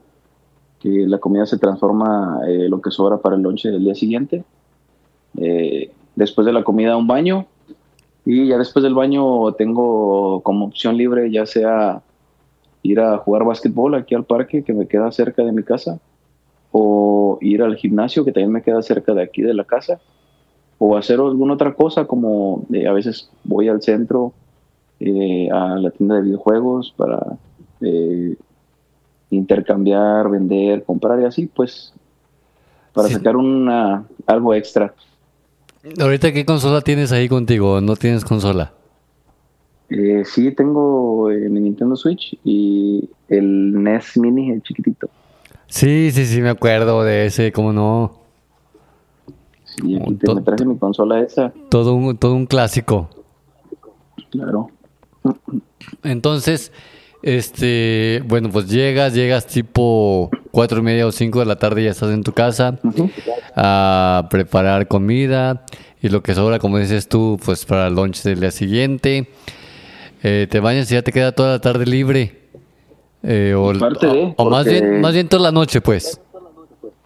que 0.81 0.89
la 0.89 1.19
comida 1.19 1.47
se 1.47 1.59
transforma 1.59 2.41
eh, 2.49 2.69
lo 2.69 2.81
que 2.81 2.91
sobra 2.91 3.19
para 3.19 3.37
el 3.37 3.43
lonche 3.43 3.71
del 3.71 3.85
día 3.85 3.95
siguiente. 3.95 4.45
Eh, 5.37 5.93
después 6.17 6.45
de 6.47 6.53
la 6.53 6.65
comida 6.65 6.97
un 6.97 7.07
baño 7.07 7.47
y 8.25 8.49
ya 8.49 8.59
después 8.59 8.83
del 8.83 8.95
baño 8.95 9.53
tengo 9.53 10.41
como 10.43 10.67
opción 10.67 10.97
libre 10.97 11.31
ya 11.31 11.47
sea 11.47 12.03
ir 12.83 12.99
a 12.99 13.19
jugar 13.19 13.45
básquetbol 13.45 13.95
aquí 13.95 14.17
al 14.17 14.25
parque 14.25 14.65
que 14.65 14.73
me 14.73 14.89
queda 14.89 15.13
cerca 15.13 15.45
de 15.45 15.53
mi 15.53 15.63
casa 15.63 16.01
o 16.73 17.39
ir 17.41 17.63
al 17.63 17.77
gimnasio 17.77 18.25
que 18.25 18.33
también 18.33 18.53
me 18.53 18.63
queda 18.63 18.83
cerca 18.83 19.15
de 19.15 19.23
aquí 19.23 19.43
de 19.43 19.55
la 19.55 19.65
casa 19.65 20.01
o 20.79 20.97
hacer 20.97 21.19
alguna 21.19 21.55
otra 21.55 21.75
cosa 21.75 22.05
como 22.07 22.65
eh, 22.73 22.87
a 22.87 22.93
veces 22.93 23.31
voy 23.45 23.69
al 23.69 23.83
centro 23.83 24.33
eh, 25.01 25.49
a 25.51 25.77
la 25.77 25.91
tienda 25.91 26.17
de 26.17 26.23
videojuegos 26.23 26.93
para 26.97 27.21
eh, 27.81 28.37
intercambiar, 29.31 30.29
vender, 30.31 30.85
comprar 30.85 31.21
y 31.21 31.25
así 31.25 31.47
pues 31.47 31.93
para 32.93 33.09
Sí. 33.09 33.15
sacar 33.15 33.37
una 33.37 34.05
algo 34.27 34.55
extra. 34.55 34.93
Ahorita, 36.01 36.33
¿qué 36.33 36.45
consola 36.45 36.81
tienes 36.81 37.13
ahí 37.13 37.29
contigo? 37.29 37.81
¿No 37.81 37.95
tienes 37.97 38.25
consola? 38.25 38.73
Eh, 39.91 40.23
sí, 40.27 40.51
tengo 40.53 41.29
mi 41.29 41.61
Nintendo 41.61 41.97
Switch 41.97 42.37
y 42.45 43.09
el 43.29 43.83
NES 43.83 44.17
Mini, 44.19 44.51
el 44.51 44.63
chiquitito. 44.63 45.09
Sí, 45.69 46.11
sí, 46.13 46.25
sí, 46.27 46.41
me 46.41 46.49
acuerdo 46.51 47.05
de 47.05 47.27
ese, 47.27 47.53
cómo 47.53 47.73
no. 47.73 48.19
Sí, 49.65 49.97
aquí 50.01 50.15
te- 50.15 50.27
To- 50.27 50.35
me 50.35 50.43
traje 50.43 50.65
mi 50.65 50.77
consola 50.79 51.21
esa, 51.21 51.53
Todo 51.71 51.95
un, 51.95 52.17
todo 52.17 52.35
un 52.35 52.47
clásico. 52.47 53.09
claro. 54.31 54.71
Entonces, 56.03 56.73
este, 57.23 58.23
bueno, 58.27 58.49
pues 58.51 58.69
llegas, 58.69 59.13
llegas 59.15 59.47
tipo 59.47 60.31
cuatro 60.51 60.79
y 60.79 60.83
media 60.83 61.07
o 61.07 61.13
cinco 61.13 61.41
de 61.41 61.47
la 61.47 61.57
tarde, 61.57 61.85
ya 61.85 61.91
estás 61.91 62.11
en 62.13 62.23
tu 62.23 62.33
casa 62.33 62.79
a 63.55 64.27
preparar 64.31 64.89
comida 64.89 65.65
y 66.01 66.09
lo 66.09 66.23
que 66.23 66.35
sobra, 66.35 66.59
como 66.59 66.79
dices 66.79 67.09
tú, 67.09 67.39
pues 67.45 67.65
para 67.67 67.89
el 67.89 67.95
lunch 67.95 68.23
del 68.23 68.41
día 68.41 68.51
siguiente. 68.51 69.29
Eh, 70.23 70.47
te 70.51 70.61
bañas 70.61 70.91
y 70.91 70.95
ya 70.95 71.03
te 71.03 71.13
queda 71.13 71.33
toda 71.33 71.53
la 71.53 71.61
tarde 71.61 71.87
libre. 71.87 72.38
Eh, 73.23 73.55
o 73.57 73.73
Parte 73.79 74.07
de, 74.07 74.35
o 74.37 74.51
más 74.51 74.65
bien, 74.65 75.01
más 75.01 75.13
bien 75.13 75.29
toda 75.29 75.43
la 75.43 75.53
noche, 75.53 75.81
pues. 75.81 76.21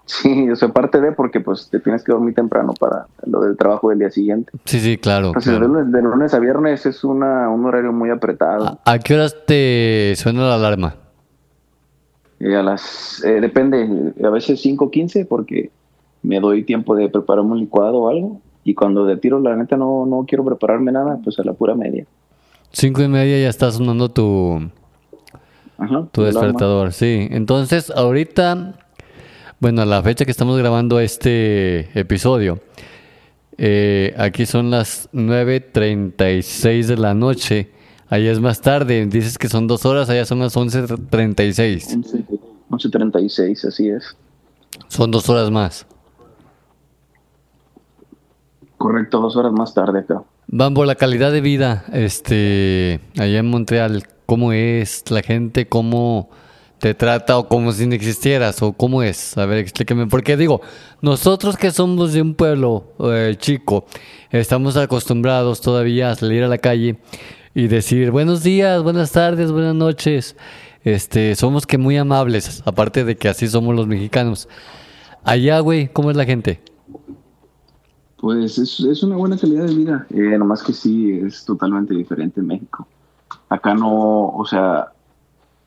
Sí, 0.04 0.50
o 0.50 0.56
sea, 0.56 0.68
parte 0.68 1.00
de 1.00 1.12
porque 1.12 1.40
pues 1.40 1.68
te 1.70 1.80
tienes 1.80 2.02
que 2.02 2.12
dormir 2.12 2.34
temprano 2.34 2.74
para 2.78 3.06
lo 3.24 3.40
del 3.40 3.56
trabajo 3.56 3.88
del 3.88 4.00
día 4.00 4.10
siguiente. 4.10 4.52
Sí, 4.64 4.80
sí, 4.80 4.98
claro. 4.98 5.28
Entonces, 5.28 5.52
claro. 5.52 5.68
de, 5.68 5.74
lunes, 5.74 5.92
de 5.92 6.02
lunes 6.02 6.34
a 6.34 6.38
viernes 6.38 6.84
es 6.84 7.02
una, 7.04 7.48
un 7.48 7.64
horario 7.64 7.92
muy 7.92 8.10
apretado. 8.10 8.80
¿A, 8.84 8.92
a 8.92 8.98
qué 8.98 9.14
horas 9.14 9.36
te 9.46 10.12
suena 10.16 10.42
la 10.42 10.56
alarma? 10.56 10.96
Eh, 12.40 12.56
a 12.56 12.62
las, 12.62 13.22
eh, 13.24 13.40
depende, 13.40 14.12
a 14.22 14.30
veces 14.30 14.64
5.15 14.64 15.26
porque 15.28 15.70
me 16.22 16.40
doy 16.40 16.64
tiempo 16.64 16.96
de 16.96 17.08
prepararme 17.08 17.52
un 17.52 17.60
licuado 17.60 17.98
o 17.98 18.08
algo. 18.08 18.40
Y 18.64 18.74
cuando 18.74 19.04
de 19.06 19.16
tiro, 19.16 19.40
la 19.40 19.56
neta, 19.56 19.76
no, 19.76 20.06
no 20.06 20.24
quiero 20.26 20.44
prepararme 20.44 20.92
nada, 20.92 21.18
pues 21.22 21.38
a 21.38 21.44
la 21.44 21.52
pura 21.52 21.74
media. 21.74 22.04
Cinco 22.72 23.02
y 23.02 23.08
media 23.08 23.40
ya 23.40 23.48
está 23.48 23.70
sonando 23.70 24.08
tu, 24.08 24.70
Ajá, 25.78 26.08
tu 26.12 26.22
alarma. 26.22 26.40
despertador, 26.40 26.92
sí. 26.92 27.28
Entonces, 27.30 27.90
ahorita, 27.90 28.74
bueno, 29.60 29.82
a 29.82 29.86
la 29.86 30.02
fecha 30.02 30.24
que 30.24 30.30
estamos 30.30 30.58
grabando 30.58 31.00
este 31.00 31.98
episodio, 31.98 32.60
eh, 33.58 34.14
aquí 34.16 34.46
son 34.46 34.70
las 34.70 35.10
9.36 35.12 36.86
de 36.86 36.96
la 36.96 37.14
noche. 37.14 37.70
Allá 38.08 38.32
es 38.32 38.40
más 38.40 38.60
tarde, 38.60 39.06
dices 39.06 39.38
que 39.38 39.48
son 39.48 39.66
dos 39.66 39.86
horas, 39.86 40.10
allá 40.10 40.24
son 40.24 40.40
las 40.40 40.56
11.36. 40.56 41.94
11, 41.96 42.24
11.36, 42.70 43.68
así 43.68 43.88
es. 43.88 44.16
Son 44.88 45.10
dos 45.10 45.28
horas 45.28 45.50
más. 45.50 45.86
Correcto, 48.76 49.20
dos 49.20 49.36
horas 49.36 49.52
más 49.52 49.72
tarde 49.74 50.00
acá. 50.00 50.22
Bambo, 50.48 50.84
la 50.84 50.96
calidad 50.96 51.32
de 51.32 51.40
vida, 51.40 51.84
este, 51.92 53.00
allá 53.18 53.38
en 53.38 53.46
Montreal, 53.46 54.02
¿cómo 54.32 54.54
es 54.54 55.04
la 55.10 55.20
gente? 55.20 55.68
¿Cómo 55.68 56.30
te 56.78 56.94
trata 56.94 57.36
o 57.36 57.48
como 57.50 57.70
si 57.70 57.86
no 57.86 57.94
existieras? 57.94 58.62
¿O 58.62 58.72
cómo 58.72 59.02
es? 59.02 59.36
A 59.36 59.44
ver, 59.44 59.58
explíqueme. 59.58 60.06
Porque 60.06 60.38
digo, 60.38 60.62
nosotros 61.02 61.58
que 61.58 61.70
somos 61.70 62.14
de 62.14 62.22
un 62.22 62.32
pueblo 62.32 62.94
eh, 63.00 63.36
chico, 63.38 63.84
estamos 64.30 64.78
acostumbrados 64.78 65.60
todavía 65.60 66.10
a 66.10 66.14
salir 66.14 66.42
a 66.44 66.48
la 66.48 66.56
calle 66.56 66.96
y 67.54 67.66
decir 67.66 68.10
buenos 68.10 68.42
días, 68.42 68.82
buenas 68.82 69.12
tardes, 69.12 69.52
buenas 69.52 69.74
noches. 69.74 70.34
Este, 70.82 71.36
somos 71.36 71.66
que 71.66 71.76
muy 71.76 71.98
amables, 71.98 72.62
aparte 72.64 73.04
de 73.04 73.16
que 73.16 73.28
así 73.28 73.48
somos 73.48 73.76
los 73.76 73.86
mexicanos. 73.86 74.48
Allá, 75.24 75.60
güey, 75.60 75.92
¿cómo 75.92 76.10
es 76.10 76.16
la 76.16 76.24
gente? 76.24 76.62
Pues 78.16 78.56
es, 78.56 79.02
una 79.02 79.16
buena 79.16 79.36
calidad 79.36 79.66
de 79.66 79.74
vida, 79.74 80.06
eh, 80.08 80.38
nomás 80.38 80.62
que 80.62 80.72
sí, 80.72 81.20
es 81.22 81.44
totalmente 81.44 81.92
diferente 81.92 82.40
en 82.40 82.46
México. 82.46 82.88
Acá 83.52 83.74
no, 83.74 84.28
o 84.28 84.46
sea, 84.46 84.92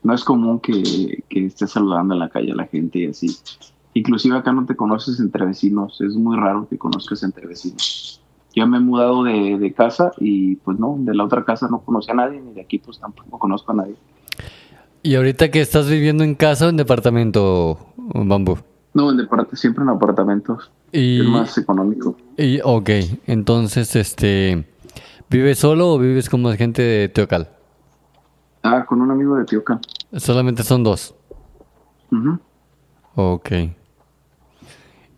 no 0.02 0.12
es 0.12 0.24
común 0.24 0.58
que, 0.58 1.22
que 1.28 1.46
estés 1.46 1.70
saludando 1.70 2.14
en 2.14 2.20
la 2.20 2.28
calle 2.28 2.50
a 2.50 2.56
la 2.56 2.66
gente 2.66 2.98
y 2.98 3.06
así. 3.06 3.28
Inclusive 3.94 4.36
acá 4.36 4.52
no 4.52 4.66
te 4.66 4.74
conoces 4.74 5.20
entre 5.20 5.46
vecinos, 5.46 6.00
es 6.00 6.16
muy 6.16 6.36
raro 6.36 6.66
que 6.68 6.78
conozcas 6.78 7.22
entre 7.22 7.46
vecinos. 7.46 8.20
Yo 8.56 8.66
me 8.66 8.78
he 8.78 8.80
mudado 8.80 9.22
de, 9.22 9.56
de 9.56 9.72
casa 9.72 10.10
y 10.18 10.56
pues 10.56 10.80
no, 10.80 10.96
de 10.98 11.14
la 11.14 11.22
otra 11.22 11.44
casa 11.44 11.68
no 11.70 11.78
conocí 11.78 12.10
a 12.10 12.14
nadie, 12.14 12.40
ni 12.40 12.54
de 12.54 12.62
aquí 12.62 12.78
pues 12.80 12.98
tampoco 12.98 13.38
conozco 13.38 13.70
a 13.70 13.76
nadie. 13.76 13.94
Y 15.04 15.14
ahorita 15.14 15.52
que 15.52 15.60
estás 15.60 15.88
viviendo 15.88 16.24
en 16.24 16.34
casa 16.34 16.66
o 16.66 16.70
en 16.70 16.76
departamento, 16.76 17.78
Bambu. 17.96 18.58
No, 18.94 19.12
en 19.12 19.28
siempre 19.52 19.84
en 19.84 19.90
apartamentos, 19.90 20.72
Y, 20.90 21.20
es 21.20 21.26
más 21.28 21.56
económico. 21.56 22.16
y, 22.36 22.58
ok, 22.64 22.90
entonces, 23.28 23.94
este, 23.94 24.64
¿vives 25.30 25.60
solo 25.60 25.92
o 25.92 25.98
vives 26.00 26.28
con 26.28 26.42
más 26.42 26.56
gente 26.56 26.82
de 26.82 27.08
Teocal? 27.08 27.55
Ah, 28.68 28.84
con 28.84 29.00
un 29.00 29.12
amigo 29.12 29.36
de 29.36 29.44
Tiocan. 29.44 29.80
Solamente 30.16 30.64
son 30.64 30.82
dos. 30.82 31.14
Ujú. 32.10 32.40
Ok. 33.14 33.50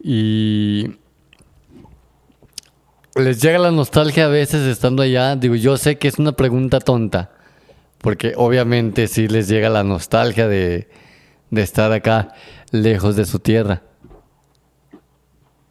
Y 0.00 0.98
les 3.14 3.40
llega 3.40 3.58
la 3.58 3.70
nostalgia 3.70 4.26
a 4.26 4.28
veces 4.28 4.66
estando 4.66 5.02
allá. 5.02 5.34
Digo, 5.34 5.54
yo 5.54 5.78
sé 5.78 5.96
que 5.96 6.08
es 6.08 6.18
una 6.18 6.32
pregunta 6.32 6.78
tonta, 6.78 7.32
porque 8.02 8.34
obviamente 8.36 9.08
sí 9.08 9.28
les 9.28 9.48
llega 9.48 9.70
la 9.70 9.82
nostalgia 9.82 10.46
de, 10.46 10.90
de 11.50 11.62
estar 11.62 11.90
acá 11.92 12.34
lejos 12.70 13.16
de 13.16 13.24
su 13.24 13.38
tierra. 13.38 13.82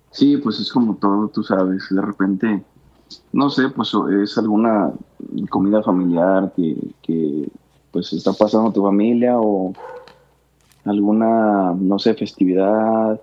Sí, 0.09 0.37
pues 0.37 0.59
es 0.59 0.71
como 0.71 0.95
todo, 0.95 1.27
tú 1.27 1.43
sabes, 1.43 1.85
de 1.91 2.01
repente, 2.01 2.63
no 3.33 3.51
sé, 3.51 3.69
pues 3.69 3.91
es 4.23 4.35
alguna 4.39 4.91
comida 5.51 5.83
familiar 5.83 6.51
que, 6.55 6.75
que 7.03 7.47
pues 7.97 8.13
está 8.13 8.31
pasando 8.31 8.71
tu 8.71 8.83
familia 8.83 9.39
o 9.39 9.73
alguna, 10.85 11.73
no 11.73 11.97
sé, 11.97 12.13
festividad. 12.13 13.19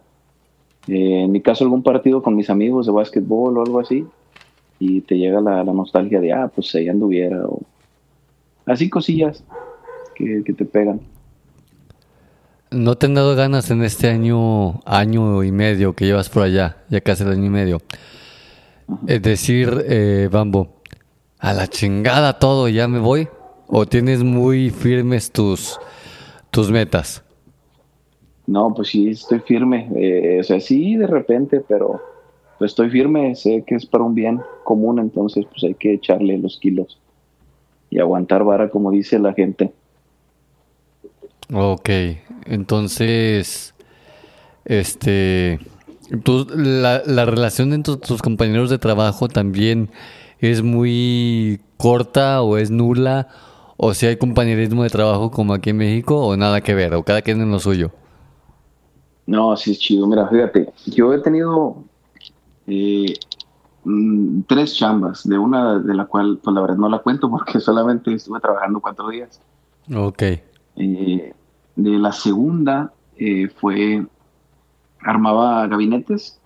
Eh, 0.88 1.22
en 1.22 1.30
mi 1.30 1.40
caso, 1.40 1.62
algún 1.62 1.84
partido 1.84 2.24
con 2.24 2.34
mis 2.34 2.50
amigos 2.50 2.86
de 2.86 2.90
básquetbol 2.90 3.56
o 3.56 3.62
algo 3.62 3.78
así. 3.78 4.04
Y 4.80 5.02
te 5.02 5.16
llega 5.16 5.40
la, 5.40 5.62
la 5.62 5.72
nostalgia 5.72 6.20
de, 6.20 6.32
ah, 6.32 6.50
pues 6.52 6.74
ahí 6.74 6.88
anduviera. 6.88 7.46
O 7.46 7.60
así 8.66 8.90
cosillas 8.90 9.44
que, 10.16 10.42
que 10.44 10.52
te 10.52 10.64
pegan. 10.64 11.00
¿No 12.72 12.96
te 12.96 13.06
han 13.06 13.14
dado 13.14 13.36
ganas 13.36 13.70
en 13.70 13.84
este 13.84 14.08
año, 14.08 14.80
año 14.84 15.44
y 15.44 15.52
medio 15.52 15.92
que 15.92 16.06
llevas 16.06 16.30
por 16.30 16.42
allá, 16.42 16.78
ya 16.88 17.00
casi 17.00 17.22
el 17.22 17.30
año 17.30 17.44
y 17.44 17.50
medio? 17.50 17.80
Es 19.06 19.22
decir, 19.22 19.84
eh, 19.86 20.28
Bambo, 20.32 20.80
a 21.38 21.52
la 21.52 21.68
chingada 21.68 22.40
todo, 22.40 22.68
ya 22.68 22.88
me 22.88 22.98
voy. 22.98 23.28
¿O 23.68 23.86
tienes 23.86 24.22
muy 24.22 24.70
firmes 24.70 25.30
tus, 25.30 25.78
tus 26.50 26.70
metas? 26.70 27.22
No, 28.46 28.74
pues 28.74 28.88
sí, 28.88 29.08
estoy 29.10 29.40
firme. 29.40 29.90
Eh, 29.96 30.40
o 30.40 30.44
sea, 30.44 30.60
sí, 30.60 30.96
de 30.96 31.06
repente, 31.06 31.60
pero 31.66 32.00
pues 32.58 32.72
estoy 32.72 32.90
firme. 32.90 33.34
Sé 33.34 33.64
que 33.66 33.74
es 33.76 33.86
para 33.86 34.04
un 34.04 34.14
bien 34.14 34.40
común, 34.64 34.98
entonces 34.98 35.46
pues 35.46 35.64
hay 35.64 35.74
que 35.74 35.94
echarle 35.94 36.38
los 36.38 36.58
kilos 36.58 37.00
y 37.90 38.00
aguantar 38.00 38.44
vara, 38.44 38.70
como 38.70 38.90
dice 38.90 39.18
la 39.18 39.34
gente. 39.34 39.72
Ok, 41.52 41.90
entonces, 42.46 43.74
este, 44.64 45.60
tú- 46.24 46.46
la, 46.54 47.02
la 47.06 47.24
relación 47.26 47.72
entre 47.72 47.96
tus 47.98 48.22
compañeros 48.22 48.70
de 48.70 48.78
trabajo 48.78 49.28
también 49.28 49.90
es 50.40 50.62
muy 50.62 51.60
corta 51.76 52.42
o 52.42 52.58
es 52.58 52.70
nula, 52.70 53.28
o 53.76 53.94
si 53.94 54.06
hay 54.06 54.16
compañerismo 54.16 54.82
de 54.82 54.90
trabajo 54.90 55.30
como 55.30 55.54
aquí 55.54 55.70
en 55.70 55.78
México, 55.78 56.26
o 56.26 56.36
nada 56.36 56.60
que 56.60 56.74
ver, 56.74 56.94
o 56.94 57.02
cada 57.04 57.22
quien 57.22 57.40
en 57.40 57.50
lo 57.50 57.58
suyo. 57.58 57.92
No, 59.26 59.56
sí 59.56 59.72
es 59.72 59.78
chido. 59.78 60.06
Mira, 60.06 60.28
fíjate, 60.28 60.72
yo 60.86 61.12
he 61.12 61.18
tenido 61.20 61.84
eh, 62.66 63.14
mm, 63.84 64.42
tres 64.46 64.76
chambas, 64.76 65.26
de 65.26 65.38
una 65.38 65.78
de 65.78 65.94
la 65.94 66.06
cual, 66.06 66.38
pues 66.42 66.54
la 66.54 66.60
verdad 66.60 66.76
no 66.76 66.88
la 66.88 66.98
cuento 67.00 67.30
porque 67.30 67.60
solamente 67.60 68.14
estuve 68.14 68.40
trabajando 68.40 68.80
cuatro 68.80 69.08
días. 69.08 69.40
Ok, 69.94 70.22
Eh, 70.76 71.34
de 71.76 71.90
la 71.98 72.12
segunda 72.12 72.92
eh, 73.16 73.48
fue 73.48 74.06
armaba 75.00 75.66
gabinetes 75.66 76.40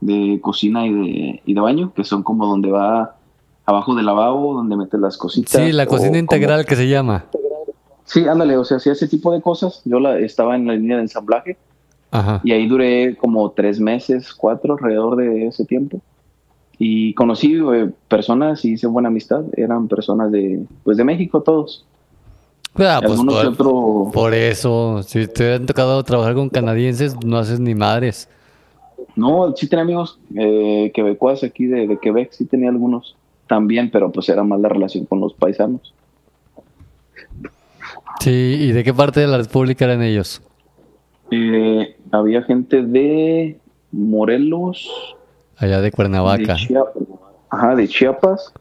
de 0.00 0.40
cocina 0.42 0.86
y 0.86 0.92
de, 0.92 1.42
y 1.44 1.54
de 1.54 1.60
baño, 1.60 1.92
que 1.94 2.04
son 2.04 2.22
como 2.22 2.46
donde 2.46 2.70
va 2.70 3.16
abajo 3.64 3.94
del 3.94 4.06
lavabo, 4.06 4.54
donde 4.54 4.76
metes 4.76 5.00
las 5.00 5.16
cositas. 5.16 5.62
sí, 5.62 5.72
la 5.72 5.86
cocina 5.86 6.10
como- 6.10 6.18
integral 6.20 6.64
que 6.64 6.76
se 6.76 6.88
llama. 6.88 7.26
Sí, 8.04 8.26
ándale, 8.26 8.56
o 8.56 8.64
sea, 8.64 8.76
hacía 8.76 8.92
ese 8.92 9.08
tipo 9.08 9.32
de 9.32 9.40
cosas. 9.40 9.80
Yo 9.84 9.98
la, 10.00 10.18
estaba 10.18 10.56
en 10.56 10.66
la 10.66 10.74
línea 10.74 10.96
de 10.96 11.02
ensamblaje 11.04 11.56
Ajá. 12.10 12.40
y 12.44 12.52
ahí 12.52 12.66
duré 12.66 13.16
como 13.16 13.50
tres 13.52 13.80
meses, 13.80 14.34
cuatro, 14.34 14.74
alrededor 14.74 15.16
de 15.16 15.46
ese 15.46 15.64
tiempo. 15.64 16.00
Y 16.78 17.14
conocí 17.14 17.54
eh, 17.54 17.90
personas 18.08 18.64
y 18.64 18.72
hice 18.72 18.86
buena 18.86 19.08
amistad. 19.08 19.44
Eran 19.56 19.88
personas 19.88 20.30
de, 20.32 20.64
pues 20.84 20.96
de 20.96 21.04
México 21.04 21.40
todos. 21.42 21.86
Ah, 22.74 23.00
pues 23.04 23.20
por, 23.20 23.46
otro... 23.46 24.10
por 24.12 24.34
eso, 24.34 25.02
si 25.02 25.26
te 25.28 25.44
hubieran 25.44 25.66
tocado 25.66 26.02
trabajar 26.02 26.34
con 26.34 26.48
canadienses, 26.48 27.14
no 27.24 27.36
haces 27.36 27.60
ni 27.60 27.74
madres. 27.74 28.28
No, 29.14 29.54
sí 29.54 29.68
tenía 29.68 29.82
amigos 29.82 30.18
eh, 30.34 30.90
quebecuas 30.94 31.44
aquí 31.44 31.66
de, 31.66 31.86
de 31.86 31.98
Quebec, 31.98 32.32
sí 32.32 32.46
tenía 32.46 32.70
algunos 32.70 33.14
también, 33.52 33.90
pero 33.90 34.10
pues 34.10 34.30
era 34.30 34.42
más 34.42 34.58
la 34.60 34.70
relación 34.70 35.04
con 35.04 35.20
los 35.20 35.34
paisanos. 35.34 35.92
Sí, 38.20 38.30
¿y 38.30 38.72
de 38.72 38.82
qué 38.82 38.94
parte 38.94 39.20
de 39.20 39.26
la 39.26 39.36
República 39.36 39.84
eran 39.84 40.00
ellos? 40.00 40.40
Eh, 41.30 41.98
había 42.10 42.42
gente 42.44 42.80
de 42.80 43.60
Morelos, 43.90 44.88
Allá 45.58 45.82
de 45.82 45.92
Cuernavaca. 45.92 46.54
de 46.54 46.60
Chiapas, 46.60 47.02
ajá, 47.50 47.76
de 47.76 47.88
Chiapas 47.88 48.54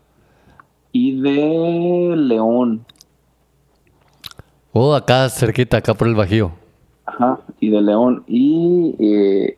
y 0.92 1.22
de 1.22 2.14
León. 2.18 2.86
Oh, 4.74 4.94
acá 4.94 5.30
cerquita, 5.30 5.78
acá 5.78 5.94
por 5.94 6.10
el 6.10 6.16
Bajío. 6.16 6.52
Ajá, 7.06 7.40
y 7.62 7.70
de 7.70 7.82
León. 7.82 8.26
Y 8.28 8.98
eh, 9.00 9.58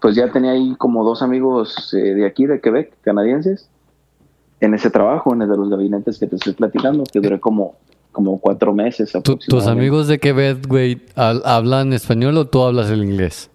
pues 0.00 0.16
ya 0.16 0.32
tenía 0.32 0.50
ahí 0.50 0.74
como 0.76 1.04
dos 1.04 1.22
amigos 1.22 1.94
eh, 1.94 2.14
de 2.14 2.26
aquí, 2.26 2.46
de 2.46 2.60
Quebec, 2.60 2.94
canadienses, 3.02 3.68
en 4.62 4.74
ese 4.74 4.90
trabajo, 4.90 5.34
en 5.34 5.42
el 5.42 5.50
de 5.50 5.56
los 5.56 5.68
gabinetes 5.68 6.18
que 6.18 6.26
te 6.26 6.36
estoy 6.36 6.54
platicando, 6.54 7.04
que 7.04 7.20
duré 7.20 7.38
como, 7.40 7.74
como 8.12 8.38
cuatro 8.38 8.72
meses. 8.72 9.12
¿Tu- 9.22 9.36
¿Tus 9.36 9.66
amigos 9.66 10.06
de 10.08 10.18
Quebec, 10.18 10.66
güey, 10.66 11.00
hab- 11.16 11.42
hablan 11.44 11.92
español 11.92 12.36
o 12.38 12.46
tú 12.46 12.62
hablas 12.62 12.88
el 12.90 13.02
inglés? 13.04 13.50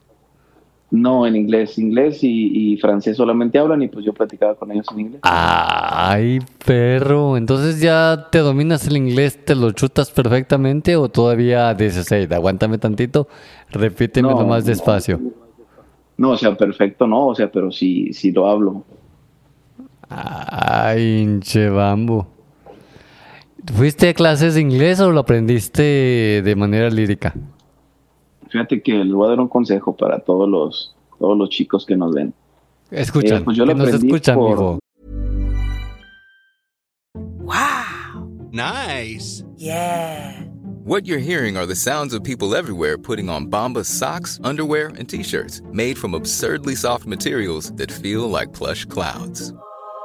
No, 0.89 1.25
en 1.27 1.35
inglés. 1.35 1.77
Inglés 1.77 2.23
y, 2.23 2.73
y 2.73 2.77
francés 2.77 3.17
solamente 3.17 3.57
hablan 3.59 3.81
y 3.81 3.89
pues 3.89 4.05
yo 4.05 4.13
platicaba 4.13 4.55
con 4.55 4.71
ellos 4.71 4.85
en 4.93 4.99
inglés. 5.01 5.19
Ay, 5.23 6.39
perro. 6.65 7.35
Entonces 7.35 7.81
ya 7.81 8.27
te 8.31 8.39
dominas 8.39 8.87
el 8.87 8.95
inglés, 8.95 9.43
te 9.43 9.53
lo 9.55 9.71
chutas 9.71 10.11
perfectamente 10.11 10.95
o 10.95 11.09
todavía 11.09 11.73
dices, 11.73 12.07
hey, 12.09 12.27
aguántame 12.31 12.77
tantito, 12.77 13.27
repítemelo 13.69 14.39
No, 14.41 14.47
más 14.47 14.63
no. 14.63 14.69
despacio. 14.69 15.19
No, 16.17 16.31
o 16.31 16.37
sea, 16.37 16.55
perfecto 16.55 17.05
no, 17.05 17.27
o 17.27 17.35
sea, 17.35 17.51
pero 17.51 17.69
sí, 17.71 18.11
sí 18.13 18.31
lo 18.31 18.47
hablo. 18.47 18.83
Ay, 20.09 21.19
hinche 21.21 21.69
bambo. 21.69 22.27
¿Fuiste 23.73 24.09
a 24.09 24.13
clases 24.13 24.55
de 24.55 24.61
inglés 24.61 24.99
o 25.01 25.11
lo 25.11 25.19
aprendiste 25.19 26.41
de 26.43 26.55
manera 26.55 26.89
lírica? 26.89 27.33
Fíjate 28.49 28.81
que 28.81 28.93
les 29.03 29.13
voy 29.13 29.25
a 29.27 29.29
dar 29.31 29.39
un 29.41 29.49
consejo 29.49 29.95
para 29.95 30.19
todos 30.19 30.47
los, 30.47 30.95
todos 31.19 31.37
los 31.37 31.49
chicos 31.49 31.85
que 31.85 31.97
nos 31.97 32.13
ven. 32.13 32.33
Escuchan, 32.91 33.41
Eh, 33.41 33.43
pues 33.43 33.57
yo 33.57 33.65
lo 33.65 33.73
que 33.73 33.79
nos 33.79 33.87
aprendí 33.89 34.07
escuchan, 34.07 34.35
por-. 34.35 34.79
Wow. 37.13 38.47
Nice. 38.51 39.43
Yeah. 39.57 40.45
What 40.85 41.05
you're 41.05 41.19
hearing 41.19 41.57
are 41.57 41.65
the 41.65 41.75
sounds 41.75 42.13
of 42.13 42.23
people 42.23 42.55
everywhere 42.55 42.97
putting 42.97 43.27
on 43.29 43.47
Bombas 43.47 43.87
socks, 43.87 44.39
underwear, 44.45 44.87
and 44.97 45.09
t-shirts 45.09 45.61
made 45.73 45.97
from 45.97 46.13
absurdly 46.13 46.75
soft 46.75 47.05
materials 47.05 47.73
that 47.73 47.91
feel 47.91 48.29
like 48.29 48.53
plush 48.53 48.85
clouds. 48.85 49.53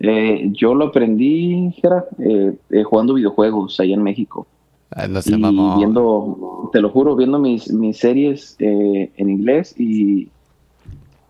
Eh, 0.00 0.48
yo 0.52 0.74
lo 0.74 0.86
aprendí, 0.86 1.72
Jera, 1.76 2.06
eh, 2.18 2.56
eh, 2.70 2.82
jugando 2.82 3.14
videojuegos 3.14 3.78
allá 3.80 3.94
en 3.94 4.02
México. 4.02 4.46
No 5.08 5.22
se 5.22 5.34
y 5.34 5.38
mamó. 5.38 5.76
viendo, 5.76 6.70
te 6.72 6.80
lo 6.80 6.88
juro, 6.88 7.14
viendo 7.14 7.38
mis, 7.38 7.72
mis 7.72 7.98
series 7.98 8.56
eh, 8.58 9.12
en 9.16 9.30
inglés 9.30 9.74
y 9.78 10.28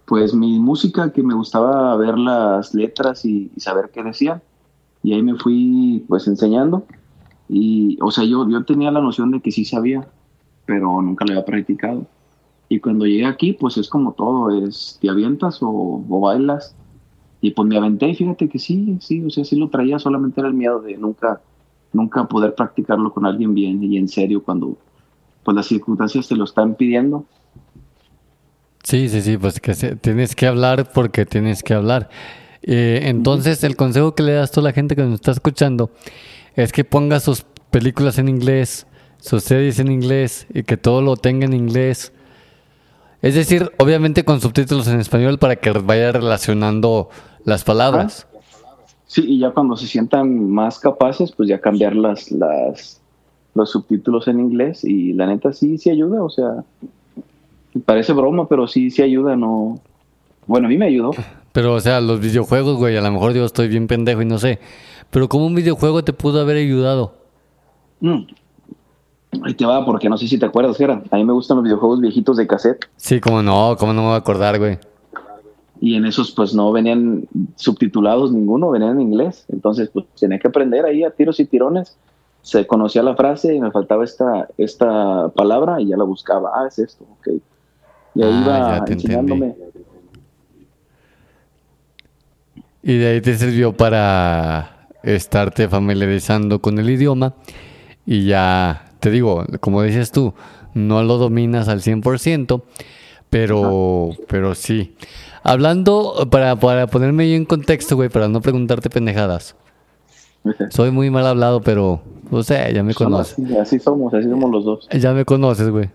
pues 0.06 0.34
mi 0.34 0.58
música 0.58 1.12
que 1.12 1.22
me 1.22 1.34
gustaba 1.34 1.94
ver 1.96 2.18
las 2.18 2.72
letras 2.74 3.24
y, 3.24 3.50
y 3.54 3.60
saber 3.60 3.90
qué 3.92 4.02
decían. 4.02 4.40
Y 5.02 5.12
ahí 5.12 5.22
me 5.22 5.34
fui 5.36 6.04
pues 6.08 6.26
enseñando. 6.26 6.84
Y, 7.48 7.98
o 8.00 8.10
sea, 8.10 8.24
yo, 8.24 8.48
yo 8.48 8.64
tenía 8.64 8.90
la 8.92 9.00
noción 9.00 9.30
de 9.32 9.40
que 9.40 9.50
sí 9.50 9.64
sabía, 9.64 10.06
pero 10.64 11.02
nunca 11.02 11.24
lo 11.24 11.32
había 11.32 11.44
practicado. 11.44 12.06
Y 12.68 12.78
cuando 12.78 13.04
llegué 13.04 13.26
aquí, 13.26 13.52
pues 13.52 13.76
es 13.76 13.88
como 13.88 14.12
todo, 14.12 14.64
es 14.64 14.98
te 15.00 15.10
avientas 15.10 15.60
o, 15.60 16.04
o 16.08 16.20
bailas. 16.20 16.76
Y 17.40 17.52
pues 17.52 17.66
me 17.68 17.76
aventé 17.76 18.08
y 18.08 18.14
fíjate 18.14 18.48
que 18.48 18.58
sí, 18.58 18.98
sí, 19.00 19.24
o 19.24 19.30
sea, 19.30 19.44
sí 19.44 19.56
lo 19.56 19.68
traía, 19.68 19.98
solamente 19.98 20.40
era 20.40 20.48
el 20.48 20.54
miedo 20.54 20.80
de 20.80 20.96
nunca, 20.96 21.40
nunca 21.92 22.24
poder 22.24 22.54
practicarlo 22.54 23.12
con 23.12 23.24
alguien 23.26 23.54
bien 23.54 23.82
y 23.82 23.96
en 23.96 24.08
serio 24.08 24.42
cuando 24.42 24.76
pues 25.42 25.54
las 25.54 25.66
circunstancias 25.66 26.28
te 26.28 26.36
lo 26.36 26.44
están 26.44 26.74
pidiendo. 26.74 27.24
Sí, 28.82 29.08
sí, 29.08 29.20
sí, 29.22 29.36
pues 29.36 29.60
que 29.60 29.74
se- 29.74 29.96
tienes 29.96 30.34
que 30.34 30.46
hablar 30.46 30.90
porque 30.92 31.26
tienes 31.26 31.62
que 31.62 31.74
hablar. 31.74 32.08
Eh, 32.62 33.00
entonces, 33.04 33.62
el 33.64 33.76
consejo 33.76 34.14
que 34.14 34.22
le 34.22 34.32
das 34.32 34.50
tú 34.52 34.60
a 34.60 34.64
la 34.64 34.72
gente 34.72 34.96
que 34.96 35.02
nos 35.02 35.14
está 35.14 35.30
escuchando 35.32 35.90
es 36.56 36.72
que 36.72 36.84
ponga 36.84 37.20
sus 37.20 37.44
películas 37.70 38.18
en 38.18 38.28
inglés, 38.28 38.86
sus 39.18 39.44
series 39.44 39.78
en 39.78 39.90
inglés 39.90 40.46
y 40.52 40.62
que 40.62 40.76
todo 40.76 41.02
lo 41.02 41.16
tenga 41.16 41.46
en 41.46 41.52
inglés. 41.54 42.12
Es 43.22 43.34
decir, 43.34 43.70
obviamente 43.78 44.24
con 44.24 44.40
subtítulos 44.40 44.88
en 44.88 45.00
español 45.00 45.38
para 45.38 45.56
que 45.56 45.70
vaya 45.72 46.12
relacionando 46.12 47.10
las 47.44 47.64
palabras. 47.64 48.26
Sí, 49.06 49.24
y 49.26 49.38
ya 49.40 49.50
cuando 49.50 49.76
se 49.76 49.86
sientan 49.86 50.50
más 50.50 50.78
capaces, 50.78 51.32
pues 51.32 51.48
ya 51.48 51.60
cambiar 51.60 51.96
las, 51.96 52.30
las, 52.30 53.00
los 53.54 53.70
subtítulos 53.70 54.28
en 54.28 54.40
inglés 54.40 54.84
y 54.84 55.12
la 55.12 55.26
neta 55.26 55.52
sí, 55.52 55.78
sí 55.78 55.90
ayuda, 55.90 56.22
o 56.22 56.30
sea, 56.30 56.64
parece 57.84 58.12
broma, 58.12 58.48
pero 58.48 58.66
sí, 58.66 58.90
sí 58.90 59.02
ayuda, 59.02 59.36
no... 59.36 59.80
Bueno, 60.46 60.66
a 60.66 60.70
mí 60.70 60.78
me 60.78 60.86
ayudó. 60.86 61.10
Pero, 61.52 61.74
o 61.74 61.80
sea, 61.80 62.00
los 62.00 62.20
videojuegos, 62.20 62.76
güey, 62.76 62.96
a 62.96 63.00
lo 63.00 63.10
mejor 63.10 63.34
yo 63.34 63.44
estoy 63.44 63.68
bien 63.68 63.86
pendejo 63.86 64.22
y 64.22 64.26
no 64.26 64.38
sé. 64.38 64.60
Pero 65.10 65.28
¿cómo 65.28 65.46
un 65.46 65.54
videojuego 65.54 66.04
te 66.04 66.12
pudo 66.12 66.40
haber 66.40 66.56
ayudado? 66.56 67.14
Mm. 68.00 68.22
Ahí 69.42 69.54
te 69.54 69.64
va, 69.64 69.84
porque 69.84 70.08
no 70.08 70.18
sé 70.18 70.26
si 70.26 70.38
te 70.38 70.46
acuerdas, 70.46 70.76
Gera. 70.76 71.02
A 71.10 71.16
mí 71.16 71.24
me 71.24 71.32
gustan 71.32 71.56
los 71.58 71.64
videojuegos 71.64 72.00
viejitos 72.00 72.36
de 72.36 72.46
cassette. 72.46 72.86
Sí, 72.96 73.20
como 73.20 73.42
no, 73.42 73.76
cómo 73.78 73.92
no 73.92 74.02
me 74.02 74.08
voy 74.08 74.14
a 74.14 74.18
acordar, 74.18 74.58
güey. 74.58 74.78
Y 75.80 75.94
en 75.94 76.04
esos, 76.04 76.32
pues 76.32 76.52
no 76.52 76.72
venían 76.72 77.26
subtitulados 77.56 78.32
ninguno, 78.32 78.70
venían 78.70 78.92
en 78.92 79.00
inglés. 79.00 79.46
Entonces, 79.48 79.88
pues 79.92 80.04
tenía 80.18 80.38
que 80.38 80.48
aprender 80.48 80.84
ahí 80.84 81.04
a 81.04 81.10
tiros 81.10 81.40
y 81.40 81.46
tirones. 81.46 81.96
Se 82.42 82.66
conocía 82.66 83.02
la 83.02 83.14
frase 83.14 83.54
y 83.54 83.60
me 83.60 83.70
faltaba 83.70 84.04
esta, 84.04 84.48
esta 84.58 85.28
palabra 85.28 85.80
y 85.80 85.88
ya 85.88 85.96
la 85.96 86.04
buscaba. 86.04 86.50
Ah, 86.54 86.66
es 86.66 86.78
esto, 86.78 87.04
ok. 87.18 87.28
Y 88.14 88.22
ahí 88.22 88.30
Ah, 88.46 88.82
iba 88.82 88.92
enseñándome. 88.92 89.54
Y 92.82 92.96
de 92.96 93.06
ahí 93.06 93.20
te 93.20 93.36
sirvió 93.36 93.74
para 93.76 94.88
estarte 95.02 95.68
familiarizando 95.68 96.60
con 96.60 96.78
el 96.78 96.90
idioma. 96.90 97.34
Y 98.06 98.26
ya, 98.26 98.89
te 99.00 99.10
digo, 99.10 99.44
como 99.60 99.82
dices 99.82 100.12
tú, 100.12 100.34
no 100.74 101.02
lo 101.02 101.18
dominas 101.18 101.68
al 101.68 101.80
100%, 101.80 102.62
pero, 103.28 104.10
pero 104.28 104.54
sí. 104.54 104.94
Hablando, 105.42 106.28
para, 106.30 106.56
para 106.56 106.86
ponerme 106.86 107.28
yo 107.28 107.36
en 107.36 107.46
contexto, 107.46 107.96
güey, 107.96 108.08
para 108.08 108.28
no 108.28 108.40
preguntarte 108.40 108.90
pendejadas. 108.90 109.56
Soy 110.70 110.90
muy 110.90 111.10
mal 111.10 111.26
hablado, 111.26 111.60
pero, 111.60 112.02
o 112.30 112.42
sea, 112.42 112.70
ya 112.70 112.82
me 112.82 112.94
conoces. 112.94 113.38
así, 113.38 113.56
así 113.56 113.78
somos, 113.78 114.12
así 114.14 114.28
somos 114.28 114.50
los 114.50 114.64
dos. 114.64 114.88
Ya 114.90 115.12
me 115.12 115.24
conoces, 115.24 115.68
güey. 115.68 115.90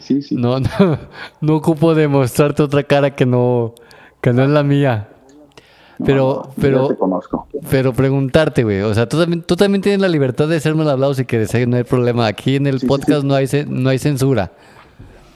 Sí, 0.00 0.22
sí. 0.22 0.34
No, 0.34 0.60
no, 0.60 0.98
no 1.40 1.56
ocupo 1.56 1.94
demostrarte 1.94 2.62
otra 2.62 2.82
cara 2.82 3.14
que 3.14 3.26
no, 3.26 3.74
que 4.20 4.32
no 4.32 4.42
es 4.42 4.50
la 4.50 4.62
mía. 4.62 5.08
Pero, 6.04 6.42
No, 6.46 6.52
pero, 6.60 6.88
te 6.88 6.96
conozco. 6.96 7.48
pero 7.70 7.92
preguntarte, 7.92 8.62
güey. 8.62 8.82
O 8.82 8.94
sea, 8.94 9.08
tú 9.08 9.18
también, 9.18 9.42
tú 9.42 9.56
también 9.56 9.82
tienes 9.82 10.00
la 10.00 10.08
libertad 10.08 10.46
de 10.48 10.60
ser 10.60 10.74
mal 10.74 10.88
hablado 10.88 11.12
si 11.14 11.24
quieres, 11.24 11.52
no 11.66 11.76
hay 11.76 11.82
problema. 11.84 12.26
Aquí 12.26 12.56
en 12.56 12.66
el 12.68 12.80
Sí, 12.80 12.86
podcast 12.86 13.22
sí. 13.22 13.26
no 13.26 13.34
hay 13.34 13.46
no 13.66 13.90
hay 13.90 13.98
censura. 13.98 14.52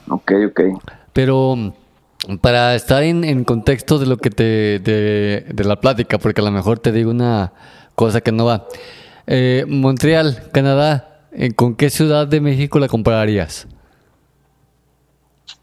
Ok, 0.09 0.31
ok. 0.49 0.61
Pero 1.11 1.55
mm, 1.57 2.37
para 2.41 2.75
estar 2.75 3.03
en, 3.03 3.23
en 3.25 3.43
contexto 3.43 3.99
de 3.99 4.05
lo 4.05 4.17
que 4.17 4.29
te, 4.29 4.43
de, 4.79 5.45
de 5.53 5.63
la 5.65 5.75
plática, 5.81 6.17
porque 6.17 6.39
a 6.41 6.45
lo 6.45 6.51
mejor 6.51 6.79
te 6.79 6.91
digo 6.93 7.11
una 7.11 7.51
cosa 7.95 8.21
que 8.21 8.31
no 8.31 8.45
va. 8.45 8.65
Eh, 9.27 9.65
Montreal, 9.67 10.43
Canadá, 10.53 11.19
¿eh, 11.33 11.51
¿con 11.53 11.75
qué 11.75 11.89
ciudad 11.89 12.25
de 12.27 12.39
México 12.41 12.79
la 12.79 12.87
compararías? 12.87 13.67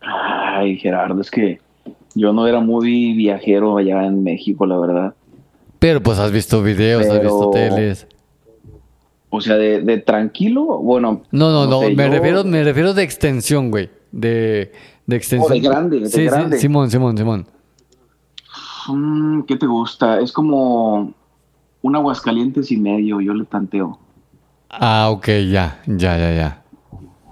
Ay, 0.00 0.76
Gerardo, 0.78 1.20
es 1.20 1.30
que 1.30 1.60
yo 2.14 2.32
no 2.32 2.46
era 2.46 2.60
muy 2.60 3.14
viajero 3.14 3.76
allá 3.78 4.04
en 4.06 4.22
México, 4.22 4.66
la 4.66 4.78
verdad. 4.78 5.14
Pero 5.78 6.02
pues 6.02 6.18
has 6.18 6.32
visto 6.32 6.62
videos, 6.62 7.06
has 7.06 7.20
visto 7.20 7.50
teles. 7.50 8.06
O 9.30 9.40
sea, 9.40 9.56
de, 9.56 9.80
de 9.82 9.98
tranquilo, 9.98 10.64
bueno. 10.78 11.22
No, 11.30 11.50
no, 11.52 11.66
no, 11.66 11.80
sé, 11.80 11.94
me, 11.94 12.04
yo- 12.06 12.10
refiero, 12.10 12.44
me 12.44 12.64
refiero 12.64 12.94
de 12.94 13.02
extensión, 13.04 13.70
güey. 13.70 13.88
De, 14.12 14.72
de 15.06 15.16
extensión. 15.16 15.50
Oh, 15.50 15.54
de 15.54 15.60
grande, 15.60 16.00
de 16.00 16.06
sí, 16.08 16.24
grande. 16.24 16.56
Sí, 16.56 16.62
Simón, 16.62 16.90
Simón, 16.90 17.16
Simón. 17.16 17.46
Mm, 18.88 19.42
¿Qué 19.42 19.56
te 19.56 19.66
gusta? 19.66 20.20
Es 20.20 20.32
como 20.32 21.12
un 21.82 21.96
Aguascalientes 21.96 22.70
y 22.72 22.76
medio, 22.76 23.20
yo 23.20 23.32
le 23.34 23.44
tanteo. 23.44 23.98
Ah, 24.68 25.08
ok, 25.10 25.26
ya, 25.50 25.80
ya, 25.86 26.18
ya, 26.18 26.34
ya. 26.34 26.62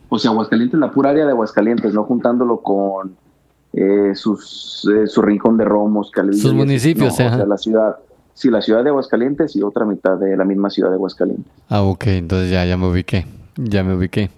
O 0.08 0.18
sea, 0.18 0.30
Aguascalientes, 0.30 0.78
la 0.78 0.90
pura 0.90 1.10
área 1.10 1.24
de 1.26 1.32
Aguascalientes, 1.32 1.92
no 1.94 2.04
juntándolo 2.04 2.60
con 2.62 3.16
eh, 3.80 4.14
sus, 4.16 4.88
eh, 4.92 5.06
su 5.06 5.22
rincón 5.22 5.56
de 5.56 5.64
Romos, 5.64 6.10
Calvillo. 6.10 6.42
Sus 6.42 6.52
municipios, 6.52 7.08
no, 7.08 7.12
o 7.12 7.16
sea, 7.16 7.46
la 7.46 7.56
ciudad. 7.56 7.96
Sí, 8.34 8.50
la 8.50 8.60
ciudad 8.60 8.82
de 8.82 8.90
Aguascalientes 8.90 9.54
y 9.54 9.62
otra 9.62 9.84
mitad 9.84 10.16
de 10.16 10.36
la 10.36 10.44
misma 10.44 10.68
ciudad 10.70 10.90
de 10.90 10.96
Aguascalientes. 10.96 11.46
Ah, 11.68 11.82
ok, 11.82 12.06
entonces 12.08 12.50
ya, 12.50 12.64
ya 12.64 12.76
me 12.76 12.88
ubiqué. 12.88 13.26
Ya 13.56 13.84
me 13.84 13.94
ubiqué. 13.94 14.30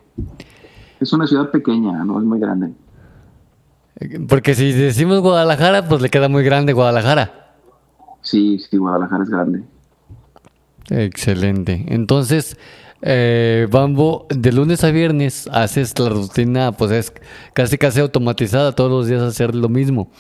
Es 1.01 1.13
una 1.13 1.27
ciudad 1.27 1.51
pequeña, 1.51 2.05
no 2.05 2.19
es 2.19 2.25
muy 2.25 2.39
grande. 2.39 2.73
Porque 4.29 4.55
si 4.55 4.73
decimos 4.73 5.21
Guadalajara, 5.21 5.89
pues 5.89 6.03
le 6.03 6.11
queda 6.11 6.29
muy 6.29 6.43
grande 6.45 6.73
Guadalajara. 6.73 7.57
Sí, 8.23 8.59
sí, 8.59 8.77
Guadalajara 8.77 9.25
es 9.25 9.31
grande. 9.31 9.65
Excelente. 10.91 11.87
Entonces, 11.89 12.59
eh, 13.03 13.67
Bambo, 13.71 14.27
de 14.29 14.53
lunes 14.53 14.85
a 14.85 14.91
viernes 14.91 15.49
haces 15.53 15.99
la 15.99 16.11
rutina, 16.11 16.73
pues 16.73 16.91
es 16.91 17.13
casi 17.55 17.79
casi 17.79 18.01
automatizada, 18.01 18.73
todos 18.73 18.91
los 18.91 19.07
días 19.07 19.23
hacer 19.23 19.55
lo 19.55 19.69
mismo. 19.69 20.11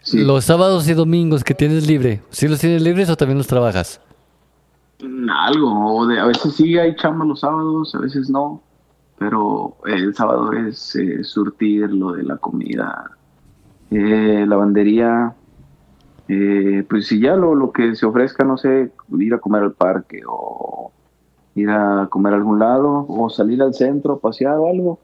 Sí. 0.00 0.24
Los 0.24 0.44
sábados 0.44 0.88
y 0.88 0.94
domingos 0.94 1.44
que 1.44 1.54
tienes 1.54 1.86
libre, 1.86 2.22
¿sí 2.30 2.48
los 2.48 2.60
tienes 2.60 2.82
libres 2.82 3.08
o 3.08 3.16
también 3.16 3.38
los 3.38 3.46
trabajas? 3.46 4.00
Mm, 5.02 5.28
Algo, 5.30 6.06
de, 6.06 6.20
a 6.20 6.26
veces 6.26 6.54
sí 6.54 6.78
hay 6.78 6.94
chamba 6.96 7.24
los 7.24 7.40
sábados, 7.40 7.94
a 7.94 7.98
veces 7.98 8.30
no, 8.30 8.62
pero 9.18 9.76
el 9.86 10.14
sábado 10.14 10.52
es 10.52 10.96
eh, 10.96 11.22
surtir 11.24 11.90
lo 11.90 12.12
de 12.12 12.24
la 12.24 12.36
comida, 12.36 13.10
eh, 13.90 14.44
lavandería, 14.46 15.34
eh, 16.28 16.84
pues 16.88 17.08
si 17.08 17.20
ya 17.20 17.36
lo, 17.36 17.54
lo 17.54 17.72
que 17.72 17.94
se 17.94 18.06
ofrezca, 18.06 18.44
no 18.44 18.56
sé, 18.56 18.92
ir 19.18 19.34
a 19.34 19.38
comer 19.38 19.62
al 19.62 19.72
parque 19.72 20.22
o 20.26 20.92
ir 21.54 21.70
a 21.70 22.08
comer 22.10 22.34
a 22.34 22.36
algún 22.36 22.58
lado 22.58 23.06
o 23.08 23.28
salir 23.30 23.62
al 23.62 23.74
centro, 23.74 24.18
pasear 24.18 24.58
o 24.58 24.68
algo. 24.68 24.98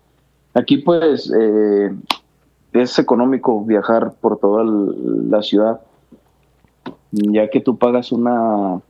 Aquí 0.55 0.79
pues 0.79 1.33
eh, 1.37 1.95
es 2.73 2.99
económico 2.99 3.65
viajar 3.65 4.13
por 4.21 4.39
toda 4.39 4.65
la 4.65 5.43
ciudad, 5.43 5.81
ya 7.13 7.49
que 7.49 7.61
tú 7.61 7.77
pagas 7.77 8.13
una 8.13 8.81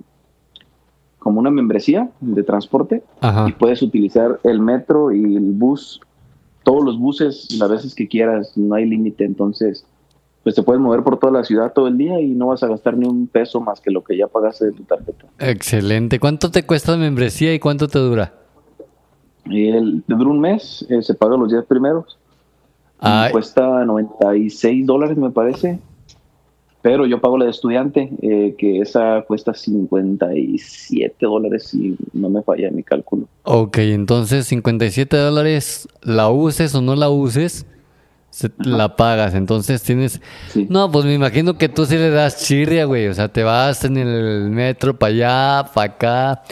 como 1.18 1.40
una 1.40 1.50
membresía 1.50 2.10
de 2.20 2.42
transporte 2.42 3.02
Ajá. 3.20 3.48
y 3.48 3.52
puedes 3.52 3.82
utilizar 3.82 4.38
el 4.44 4.60
metro 4.60 5.12
y 5.12 5.36
el 5.36 5.50
bus, 5.50 6.00
todos 6.62 6.84
los 6.84 6.98
buses 6.98 7.48
las 7.58 7.68
veces 7.68 7.94
que 7.94 8.06
quieras, 8.08 8.56
no 8.56 8.76
hay 8.76 8.86
límite, 8.86 9.24
entonces 9.24 9.84
pues 10.48 10.54
te 10.54 10.62
puedes 10.62 10.80
mover 10.80 11.02
por 11.02 11.18
toda 11.18 11.30
la 11.30 11.44
ciudad 11.44 11.74
todo 11.74 11.88
el 11.88 11.98
día 11.98 12.18
y 12.22 12.28
no 12.28 12.46
vas 12.46 12.62
a 12.62 12.68
gastar 12.68 12.96
ni 12.96 13.06
un 13.06 13.26
peso 13.26 13.60
más 13.60 13.82
que 13.82 13.90
lo 13.90 14.02
que 14.02 14.16
ya 14.16 14.28
pagaste 14.28 14.64
de 14.64 14.72
tu 14.72 14.82
tarjeta. 14.84 15.26
Excelente. 15.38 16.18
¿Cuánto 16.18 16.50
te 16.50 16.62
cuesta 16.62 16.92
la 16.92 16.96
membresía 16.96 17.52
y 17.52 17.58
cuánto 17.58 17.86
te 17.86 17.98
dura? 17.98 18.32
Y 19.44 19.68
el, 19.68 20.02
te 20.06 20.14
dura 20.14 20.30
un 20.30 20.40
mes, 20.40 20.86
eh, 20.88 21.02
se 21.02 21.12
paga 21.12 21.36
los 21.36 21.52
días 21.52 21.66
primeros, 21.66 22.16
Ay, 22.98 23.30
cuesta 23.30 23.84
96 23.84 24.86
dólares 24.86 25.18
me 25.18 25.28
parece, 25.28 25.80
pero 26.80 27.04
yo 27.04 27.20
pago 27.20 27.36
la 27.36 27.44
de 27.44 27.50
estudiante, 27.50 28.08
eh, 28.22 28.54
que 28.56 28.80
esa 28.80 29.26
cuesta 29.28 29.52
57 29.52 31.26
dólares 31.26 31.64
si 31.64 31.94
no 32.14 32.30
me 32.30 32.42
falla 32.42 32.70
mi 32.70 32.84
cálculo. 32.84 33.26
ok, 33.42 33.76
entonces 33.80 34.46
57 34.46 35.14
dólares, 35.14 35.90
la 36.00 36.30
uses 36.30 36.74
o 36.74 36.80
no 36.80 36.96
la 36.96 37.10
uses, 37.10 37.66
se- 38.38 38.52
la 38.58 38.94
pagas. 38.96 39.34
Entonces 39.34 39.82
tienes... 39.82 40.20
Sí. 40.48 40.66
No, 40.70 40.90
pues 40.92 41.04
me 41.04 41.14
imagino 41.14 41.58
que 41.58 41.68
tú 41.68 41.84
sí 41.86 41.96
le 41.96 42.10
das 42.10 42.44
chirria, 42.44 42.84
güey. 42.84 43.08
O 43.08 43.14
sea, 43.14 43.28
te 43.28 43.42
vas 43.42 43.84
en 43.84 43.96
el 43.96 44.48
metro 44.50 44.96
para 44.96 45.12
allá, 45.12 45.70
para 45.74 45.92
acá. 45.92 46.42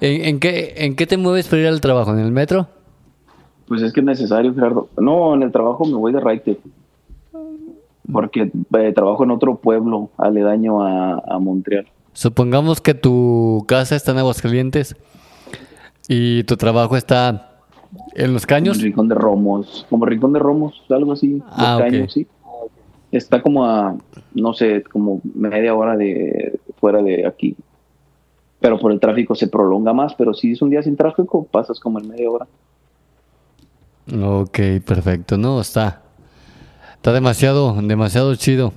¿En, 0.00 0.24
en 0.26 0.40
qué, 0.40 0.74
¿En 0.76 0.94
qué 0.96 1.06
te 1.06 1.16
mueves 1.16 1.48
para 1.48 1.62
ir 1.62 1.68
al 1.68 1.80
trabajo? 1.80 2.12
¿En 2.12 2.18
el 2.18 2.32
metro? 2.32 2.68
Pues 3.66 3.80
es 3.82 3.92
que 3.92 4.00
es 4.00 4.06
necesario, 4.06 4.54
Gerardo. 4.54 4.88
No, 4.98 5.34
en 5.34 5.42
el 5.42 5.50
trabajo 5.52 5.84
me 5.86 5.94
voy 5.94 6.12
de 6.12 6.20
raite. 6.20 6.58
Porque 8.12 8.50
eh, 8.78 8.92
trabajo 8.94 9.24
en 9.24 9.30
otro 9.30 9.56
pueblo 9.56 10.10
aledaño 10.18 10.82
a, 10.84 11.22
a 11.26 11.38
Montreal. 11.38 11.86
Supongamos 12.12 12.80
que 12.80 12.92
tu 12.94 13.64
casa 13.66 13.96
está 13.96 14.12
en 14.12 14.18
Aguascalientes 14.18 14.96
y 16.08 16.44
tu 16.44 16.56
trabajo 16.58 16.96
está 16.96 17.51
en 18.14 18.32
Los 18.32 18.46
Caños. 18.46 18.80
Rincón 18.80 19.08
de 19.08 19.14
Romos. 19.14 19.86
Como 19.90 20.06
Rincón 20.06 20.32
de 20.32 20.38
Romos, 20.38 20.82
algo 20.90 21.12
así. 21.12 21.38
Los 21.38 21.44
Ah, 21.50 21.80
sí. 22.08 22.26
Está 23.10 23.42
como 23.42 23.66
a, 23.66 23.96
no 24.34 24.54
sé, 24.54 24.82
como 24.84 25.20
media 25.34 25.74
hora 25.74 25.96
de 25.96 26.58
fuera 26.80 27.02
de 27.02 27.26
aquí. 27.26 27.56
Pero 28.60 28.78
por 28.78 28.92
el 28.92 29.00
tráfico 29.00 29.34
se 29.34 29.48
prolonga 29.48 29.92
más. 29.92 30.14
Pero 30.14 30.32
si 30.32 30.52
es 30.52 30.62
un 30.62 30.70
día 30.70 30.82
sin 30.82 30.96
tráfico, 30.96 31.44
pasas 31.50 31.78
como 31.78 31.98
en 32.00 32.08
media 32.08 32.30
hora. 32.30 32.46
Ok, 34.10 34.58
perfecto. 34.86 35.36
No, 35.36 35.60
está. 35.60 36.02
Está 36.94 37.12
demasiado, 37.12 37.74
demasiado 37.82 38.34
chido. 38.36 38.72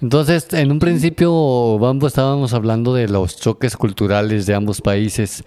Entonces, 0.00 0.52
en 0.52 0.72
un 0.72 0.78
principio, 0.78 1.78
Bambo, 1.78 2.06
estábamos 2.06 2.52
hablando 2.52 2.94
de 2.94 3.08
los 3.08 3.40
choques 3.40 3.76
culturales 3.76 4.46
de 4.46 4.54
ambos 4.54 4.80
países. 4.80 5.44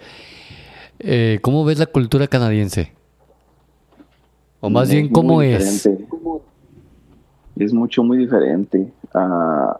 Eh, 1.00 1.38
¿Cómo 1.42 1.64
ves 1.64 1.78
la 1.78 1.86
cultura 1.86 2.26
canadiense? 2.26 2.92
O 4.60 4.68
más 4.70 4.90
bien, 4.90 5.08
¿cómo 5.10 5.40
es? 5.42 5.82
diferente. 5.84 6.08
Es 7.56 7.72
mucho, 7.72 8.02
muy 8.02 8.18
diferente 8.18 8.92
a, 9.14 9.78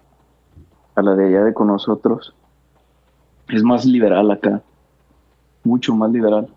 a 0.95 1.03
la 1.03 1.15
de 1.15 1.27
allá 1.27 1.45
de 1.45 1.55
con 1.55 1.69
nosotros. 1.69 2.35
Es 3.49 3.63
más 3.63 3.85
liberal 3.85 4.31
acá. 4.31 4.63
Mucho 5.65 5.95
más 5.95 6.11
liberal. 6.11 6.49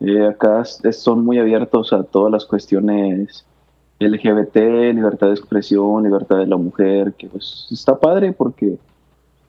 Eh, 0.00 0.26
acá 0.26 0.62
es- 0.62 1.00
son 1.02 1.24
muy 1.24 1.38
abiertos 1.38 1.92
a 1.92 2.02
todas 2.02 2.32
las 2.32 2.44
cuestiones 2.44 3.44
LGBT, 4.00 4.92
libertad 4.94 5.26
de 5.28 5.34
expresión, 5.34 6.04
libertad 6.04 6.38
de 6.38 6.46
la 6.46 6.56
mujer, 6.56 7.14
que 7.14 7.28
pues 7.28 7.66
está 7.70 7.98
padre 7.98 8.32
porque 8.32 8.78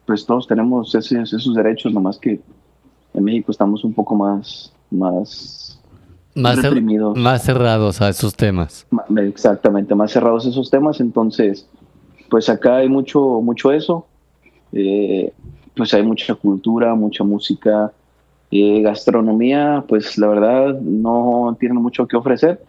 pues 0.06 0.26
todos 0.26 0.48
tenemos 0.48 0.94
ese- 0.96 1.22
esos 1.22 1.54
derechos, 1.54 1.94
nomás 1.94 2.18
que 2.18 2.40
en 3.14 3.24
México 3.24 3.52
estamos 3.52 3.84
un 3.84 3.94
poco 3.94 4.16
más, 4.16 4.74
más 4.92 5.80
Más, 6.36 6.58
cer- 6.58 6.64
reprimidos. 6.64 7.18
más 7.18 7.44
cerrados 7.44 8.02
a 8.02 8.10
esos 8.10 8.34
temas. 8.36 8.86
Ma- 8.92 9.06
Exactamente, 9.22 9.96
más 9.96 10.12
cerrados 10.12 10.46
esos 10.46 10.70
temas. 10.70 11.00
Entonces, 11.00 11.68
pues 12.30 12.50
acá 12.50 12.78
hay 12.78 12.90
mucho, 12.90 13.42
mucho 13.42 13.72
eso. 13.72 14.08
Eh, 14.72 15.34
pues 15.76 15.94
hay 15.94 16.04
mucha 16.04 16.36
cultura, 16.36 16.94
mucha 16.96 17.24
música, 17.24 17.92
eh, 18.52 18.82
gastronomía. 18.82 19.84
Pues 19.88 20.18
la 20.18 20.28
verdad 20.28 20.80
no 20.82 21.56
tienen 21.60 21.82
mucho 21.82 22.08
que 22.08 22.16
ofrecer, 22.18 22.62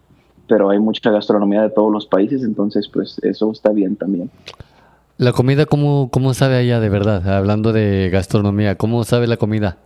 pero 0.48 0.70
hay 0.70 0.78
mucha 0.78 1.10
gastronomía 1.10 1.62
de 1.62 1.70
todos 1.70 1.92
los 1.92 2.06
países. 2.06 2.42
Entonces, 2.42 2.88
pues 2.92 3.18
eso 3.22 3.50
está 3.52 3.70
bien 3.70 3.96
también. 3.96 4.30
La 5.18 5.32
comida, 5.32 5.66
¿cómo, 5.66 6.08
¿cómo 6.10 6.32
sabe 6.32 6.56
allá 6.56 6.80
de 6.80 6.88
verdad? 6.88 7.28
Hablando 7.36 7.72
de 7.74 8.08
gastronomía, 8.10 8.76
¿cómo 8.76 9.04
sabe 9.04 9.26
la 9.26 9.36
comida? 9.36 9.76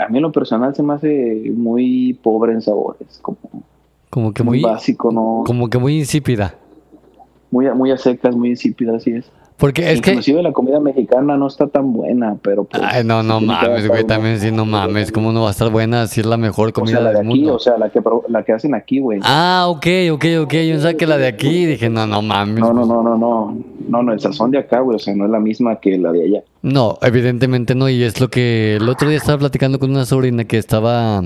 A 0.00 0.08
mí 0.08 0.18
en 0.18 0.22
lo 0.22 0.32
personal 0.32 0.74
se 0.74 0.82
me 0.82 0.94
hace 0.94 1.52
muy 1.54 2.14
pobre 2.22 2.52
en 2.52 2.62
sabores, 2.62 3.18
como 3.20 3.38
Como 4.10 4.32
que 4.32 4.42
muy, 4.42 4.60
muy, 4.60 4.70
básico, 4.70 5.10
¿no? 5.10 5.42
como 5.44 5.68
que 5.68 5.78
muy 5.78 5.98
insípida. 5.98 6.54
Muy, 7.50 7.68
muy 7.74 7.90
a 7.90 7.98
secas, 7.98 8.34
muy 8.36 8.50
insípida, 8.50 8.96
así 8.96 9.10
es. 9.12 9.30
Porque 9.62 9.92
es 9.92 10.00
que... 10.00 10.10
Inclusive 10.10 10.42
la 10.42 10.50
comida 10.50 10.80
mexicana 10.80 11.36
no 11.36 11.46
está 11.46 11.68
tan 11.68 11.92
buena, 11.92 12.36
pero 12.42 12.64
pues, 12.64 12.82
Ay, 12.84 13.04
no, 13.04 13.22
no 13.22 13.40
mames, 13.40 13.86
güey, 13.86 14.02
también 14.02 14.40
sí, 14.40 14.50
no 14.50 14.64
mames, 14.64 15.12
¿cómo 15.12 15.30
no 15.30 15.42
va 15.42 15.48
a 15.48 15.50
estar 15.52 15.70
buena 15.70 16.08
si 16.08 16.18
es 16.18 16.26
la 16.26 16.36
mejor 16.36 16.70
O 16.70 16.72
comida 16.72 16.96
sea, 16.96 17.00
la 17.00 17.10
de 17.10 17.18
del 17.18 17.28
aquí, 17.28 17.38
mundo? 17.38 17.54
o 17.54 17.58
sea, 17.60 17.78
la 17.78 17.88
que, 17.88 18.00
la 18.26 18.42
que 18.42 18.52
hacen 18.54 18.74
aquí, 18.74 18.98
güey. 18.98 19.20
Ah, 19.22 19.66
ok, 19.68 19.86
ok, 20.14 20.24
ok, 20.42 20.52
yo 20.52 20.72
pensaba 20.72 20.94
que 20.94 21.06
la 21.06 21.16
de 21.16 21.28
aquí 21.28 21.64
dije, 21.64 21.88
no, 21.88 22.08
no 22.08 22.22
mames. 22.22 22.58
no, 22.58 22.72
no, 22.72 22.84
no, 22.84 23.04
no, 23.04 23.16
no, 23.16 23.56
no, 23.88 24.02
no, 24.02 24.12
el 24.12 24.18
sazón 24.18 24.50
de 24.50 24.58
acá, 24.58 24.80
güey, 24.80 24.96
o 24.96 24.98
sea, 24.98 25.14
no 25.14 25.26
es 25.26 25.30
la 25.30 25.38
misma 25.38 25.76
que 25.76 25.96
la 25.96 26.10
de 26.10 26.24
allá. 26.24 26.42
No, 26.62 26.98
evidentemente 27.00 27.76
no, 27.76 27.88
y 27.88 28.02
es 28.02 28.20
lo 28.20 28.30
que 28.30 28.74
el 28.80 28.88
otro 28.88 29.10
día 29.10 29.18
estaba 29.18 29.38
platicando 29.38 29.78
con 29.78 29.90
una 29.92 30.06
sobrina 30.06 30.42
que 30.42 30.58
estaba 30.58 31.22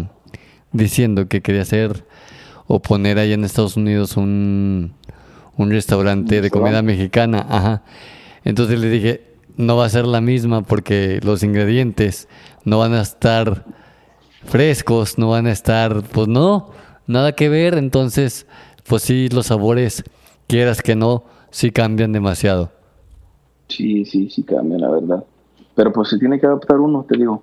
diciendo 0.72 1.26
que 1.26 1.40
quería 1.40 1.62
hacer 1.62 2.04
o 2.66 2.82
poner 2.82 3.18
allá 3.18 3.32
en 3.32 3.44
Estados 3.44 3.78
Unidos 3.78 4.18
un, 4.18 4.92
un 5.56 5.70
restaurante 5.70 6.42
de 6.42 6.50
comida 6.50 6.82
mexicana, 6.82 7.46
ajá. 7.48 7.82
Entonces 8.46 8.78
le 8.78 8.88
dije, 8.88 9.24
no 9.56 9.76
va 9.76 9.86
a 9.86 9.88
ser 9.88 10.06
la 10.06 10.20
misma 10.20 10.62
porque 10.62 11.18
los 11.24 11.42
ingredientes 11.42 12.28
no 12.64 12.78
van 12.78 12.92
a 12.92 13.00
estar 13.00 13.64
frescos, 14.44 15.18
no 15.18 15.30
van 15.30 15.48
a 15.48 15.50
estar, 15.50 16.04
pues 16.04 16.28
no, 16.28 16.70
nada 17.08 17.32
que 17.32 17.48
ver, 17.48 17.74
entonces, 17.74 18.46
pues 18.88 19.02
sí, 19.02 19.28
los 19.30 19.46
sabores, 19.46 20.04
quieras 20.46 20.80
que 20.80 20.94
no, 20.94 21.24
sí 21.50 21.72
cambian 21.72 22.12
demasiado. 22.12 22.70
Sí, 23.66 24.04
sí, 24.04 24.30
sí 24.30 24.44
cambia, 24.44 24.78
la 24.78 24.90
verdad. 24.90 25.24
Pero 25.74 25.92
pues 25.92 26.08
se 26.10 26.16
tiene 26.16 26.38
que 26.38 26.46
adaptar 26.46 26.78
uno, 26.78 27.04
te 27.08 27.18
digo. 27.18 27.42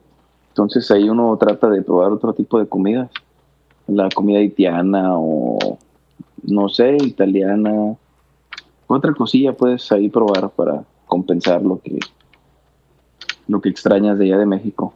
Entonces 0.52 0.90
ahí 0.90 1.10
uno 1.10 1.36
trata 1.38 1.70
de 1.70 1.82
probar 1.82 2.14
otro 2.14 2.32
tipo 2.32 2.60
de 2.60 2.66
comidas. 2.66 3.10
La 3.88 4.08
comida 4.08 4.40
haitiana 4.40 5.18
o, 5.18 5.78
no 6.44 6.70
sé, 6.70 6.96
italiana. 6.96 7.94
otra 8.88 9.14
cosilla 9.14 9.52
puedes 9.52 9.92
ahí 9.92 10.08
probar 10.08 10.50
para 10.52 10.86
compensar 11.14 11.62
lo 11.62 11.80
que 11.80 12.00
lo 13.48 13.62
que 13.62 13.70
extrañas 13.70 14.18
de 14.18 14.26
allá 14.26 14.38
de 14.40 14.46
México. 14.48 14.94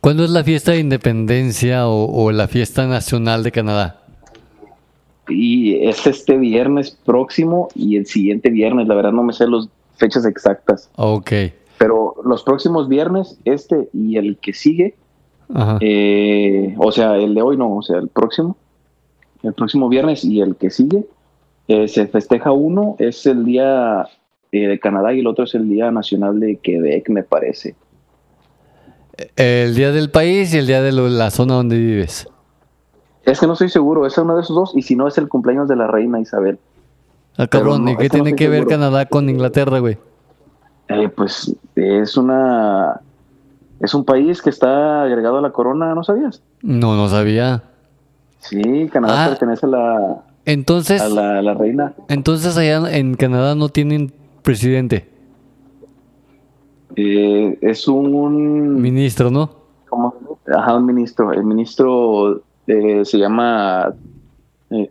¿Cuándo 0.00 0.22
es 0.24 0.30
la 0.30 0.44
fiesta 0.44 0.72
de 0.72 0.80
independencia 0.80 1.88
o, 1.88 2.04
o 2.24 2.30
la 2.30 2.46
fiesta 2.46 2.86
nacional 2.86 3.42
de 3.42 3.52
Canadá? 3.52 4.02
Y 5.28 5.76
es 5.88 6.06
este 6.06 6.36
viernes 6.36 6.90
próximo 6.90 7.68
y 7.74 7.96
el 7.96 8.04
siguiente 8.06 8.50
viernes, 8.50 8.86
la 8.86 8.94
verdad 8.96 9.12
no 9.12 9.22
me 9.22 9.32
sé 9.32 9.46
las 9.46 9.68
fechas 9.96 10.26
exactas, 10.26 10.90
Ok. 10.96 11.30
pero 11.78 12.16
los 12.24 12.42
próximos 12.42 12.86
viernes, 12.88 13.38
este 13.46 13.88
y 13.94 14.16
el 14.18 14.36
que 14.36 14.52
sigue, 14.52 14.94
Ajá. 15.54 15.78
eh, 15.80 16.74
o 16.76 16.92
sea, 16.92 17.16
el 17.16 17.34
de 17.34 17.40
hoy 17.40 17.56
no, 17.56 17.74
o 17.76 17.82
sea, 17.82 17.98
el 17.98 18.08
próximo, 18.08 18.56
el 19.42 19.54
próximo 19.54 19.88
viernes 19.88 20.22
y 20.24 20.40
el 20.42 20.56
que 20.56 20.68
sigue, 20.70 21.06
eh, 21.68 21.88
se 21.88 22.06
festeja 22.08 22.52
uno, 22.52 22.96
es 22.98 23.24
el 23.24 23.44
día 23.46 24.06
eh, 24.56 24.68
de 24.68 24.78
Canadá 24.78 25.12
y 25.12 25.20
el 25.20 25.26
otro 25.26 25.44
es 25.44 25.54
el 25.54 25.68
día 25.68 25.90
nacional 25.90 26.38
de 26.40 26.56
Quebec, 26.56 27.08
me 27.10 27.22
parece. 27.22 27.74
El 29.36 29.74
día 29.74 29.92
del 29.92 30.10
país 30.10 30.52
y 30.54 30.58
el 30.58 30.66
día 30.66 30.82
de 30.82 30.92
lo- 30.92 31.08
la 31.08 31.30
zona 31.30 31.54
donde 31.54 31.78
vives. 31.78 32.28
Es 33.24 33.40
que 33.40 33.46
no 33.46 33.52
estoy 33.54 33.68
seguro, 33.70 34.06
es 34.06 34.18
uno 34.18 34.34
de 34.36 34.42
esos 34.42 34.54
dos, 34.56 34.72
y 34.76 34.82
si 34.82 34.96
no 34.96 35.06
es 35.08 35.16
el 35.18 35.28
cumpleaños 35.28 35.68
de 35.68 35.76
la 35.76 35.86
reina 35.86 36.20
Isabel. 36.20 36.58
Ah, 37.36 37.46
cabrón, 37.46 37.84
no, 37.84 37.90
¿y 37.92 37.96
qué 37.96 38.04
no 38.04 38.10
tiene 38.10 38.34
que 38.34 38.48
ver 38.48 38.60
seguro. 38.60 38.76
Canadá 38.76 39.06
con 39.06 39.28
Inglaterra, 39.28 39.78
güey? 39.78 39.98
Eh, 40.88 41.08
pues 41.08 41.54
es 41.74 42.16
una 42.16 43.00
es 43.80 43.92
un 43.94 44.04
país 44.04 44.40
que 44.40 44.50
está 44.50 45.02
agregado 45.02 45.38
a 45.38 45.42
la 45.42 45.50
corona, 45.50 45.94
¿no 45.94 46.04
sabías? 46.04 46.42
No, 46.62 46.96
no 46.96 47.08
sabía. 47.08 47.62
Sí, 48.38 48.88
Canadá 48.92 49.24
Ah. 49.24 49.28
pertenece 49.30 49.66
a 49.66 49.68
la, 49.68 50.22
Entonces, 50.44 51.00
a 51.00 51.08
la, 51.08 51.38
a 51.38 51.42
la 51.42 51.54
reina. 51.54 51.94
entonces 52.08 52.56
allá 52.56 52.82
en 52.96 53.14
Canadá 53.14 53.54
no 53.54 53.68
tienen 53.70 54.12
presidente, 54.44 55.08
Eh, 56.96 57.58
es 57.60 57.88
un 57.88 58.80
ministro, 58.80 59.28
¿no? 59.30 59.50
¿cómo? 59.88 60.14
Ajá, 60.46 60.76
un 60.76 60.86
ministro. 60.86 61.32
El 61.32 61.42
ministro 61.44 62.42
eh, 62.68 63.04
se 63.04 63.18
llama 63.18 63.92
eh, 64.70 64.90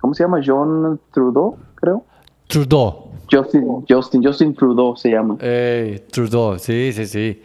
¿cómo 0.00 0.14
se 0.14 0.22
llama? 0.24 0.40
John 0.44 0.98
Trudeau, 1.12 1.56
creo. 1.74 2.02
Trudeau. 2.46 3.10
Justin 3.30 3.84
Justin 3.88 4.24
Justin 4.24 4.54
Trudeau 4.54 4.96
se 4.96 5.10
llama. 5.10 5.36
Trudeau, 6.10 6.58
sí, 6.58 6.92
sí, 6.92 7.04
sí. 7.06 7.42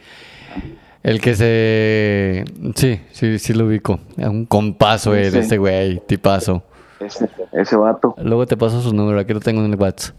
El 1.02 1.20
que 1.20 1.34
se... 1.34 2.44
Sí, 2.76 3.00
sí, 3.12 3.38
sí 3.38 3.52
lo 3.54 3.66
ubico. 3.66 3.98
Es 4.16 4.28
un 4.28 4.44
compaso, 4.46 5.14
eh, 5.14 5.30
de 5.30 5.30
Sí. 5.30 5.38
ese 5.38 5.58
güey, 5.58 6.00
tipazo. 6.06 6.62
Ese, 7.00 7.28
ese 7.52 7.76
vato. 7.76 8.14
Luego 8.22 8.46
te 8.46 8.56
paso 8.56 8.80
su 8.82 8.94
número, 8.94 9.18
aquí 9.18 9.32
lo 9.32 9.40
tengo 9.40 9.64
en 9.64 9.72
el 9.72 9.78
WhatsApp. 9.80 10.14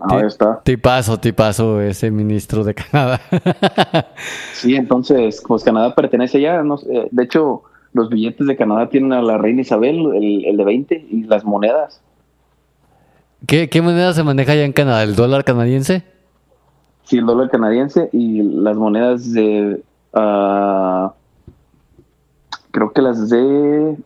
Ahí 0.00 0.26
está. 0.26 0.60
Tipazo, 0.62 1.18
tipazo, 1.18 1.80
ese 1.80 2.10
ministro 2.10 2.64
de 2.64 2.74
Canadá. 2.74 3.20
Sí, 4.52 4.74
entonces, 4.74 5.42
pues 5.46 5.62
Canadá 5.62 5.94
pertenece 5.94 6.40
ya. 6.40 6.62
No, 6.62 6.78
de 6.78 7.22
hecho, 7.22 7.62
los 7.92 8.08
billetes 8.08 8.46
de 8.46 8.56
Canadá 8.56 8.88
tienen 8.88 9.12
a 9.12 9.22
la 9.22 9.38
reina 9.38 9.60
Isabel, 9.62 10.14
el, 10.14 10.44
el 10.44 10.56
de 10.56 10.64
20, 10.64 11.06
y 11.10 11.24
las 11.24 11.44
monedas. 11.44 12.00
¿Qué, 13.46 13.68
¿Qué 13.68 13.82
moneda 13.82 14.12
se 14.12 14.22
maneja 14.22 14.52
allá 14.52 14.64
en 14.64 14.72
Canadá? 14.72 15.02
¿El 15.02 15.14
dólar 15.14 15.44
canadiense? 15.44 16.04
Sí, 17.04 17.18
el 17.18 17.26
dólar 17.26 17.50
canadiense 17.50 18.08
y 18.12 18.42
las 18.42 18.76
monedas 18.76 19.32
de. 19.32 19.82
ah, 20.12 21.14
creo 22.72 22.92
que 22.92 23.02
las 23.02 23.28
de. 23.28 23.96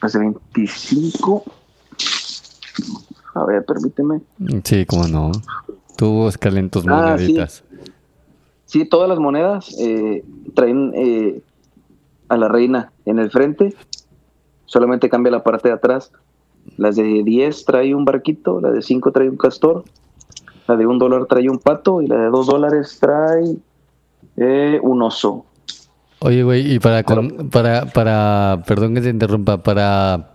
Las 0.00 0.12
de 0.14 0.18
25. 0.18 1.44
A 3.34 3.44
ver, 3.44 3.64
permíteme. 3.64 4.20
Sí, 4.64 4.84
cómo 4.86 5.06
no. 5.08 5.32
Tuvo 5.96 6.28
escalentos 6.28 6.84
Ah, 6.86 7.16
sí. 7.18 7.24
moneditas. 7.32 7.64
Sí, 8.66 8.84
todas 8.86 9.08
las 9.08 9.18
monedas 9.18 9.74
eh, 9.78 10.24
traen 10.54 10.92
eh, 10.94 11.42
a 12.28 12.36
la 12.36 12.48
reina 12.48 12.92
en 13.04 13.18
el 13.18 13.30
frente. 13.30 13.74
Solamente 14.66 15.08
cambia 15.10 15.30
la 15.32 15.42
parte 15.44 15.68
de 15.68 15.74
atrás. 15.74 16.10
Las 16.76 16.96
de 16.96 17.22
10 17.24 17.64
trae 17.64 17.94
un 17.94 18.04
barquito, 18.04 18.60
la 18.60 18.70
de 18.70 18.82
5 18.82 19.10
trae 19.12 19.28
un 19.28 19.36
castor, 19.36 19.84
la 20.68 20.76
de 20.76 20.86
un 20.86 20.98
dólar 20.98 21.26
trae 21.26 21.50
un 21.50 21.58
pato 21.58 22.00
y 22.00 22.06
la 22.06 22.16
de 22.16 22.30
2 22.30 22.46
dólares 22.46 22.98
trae 23.00 23.56
eh, 24.36 24.78
un 24.82 25.02
oso. 25.02 25.44
Oye, 26.20 26.42
güey, 26.44 26.74
y 26.74 26.78
para, 26.78 27.02
con- 27.02 27.50
para, 27.50 27.86
para, 27.86 28.62
perdón 28.66 28.94
que 28.94 29.00
te 29.00 29.08
interrumpa, 29.10 29.58
para 29.62 30.30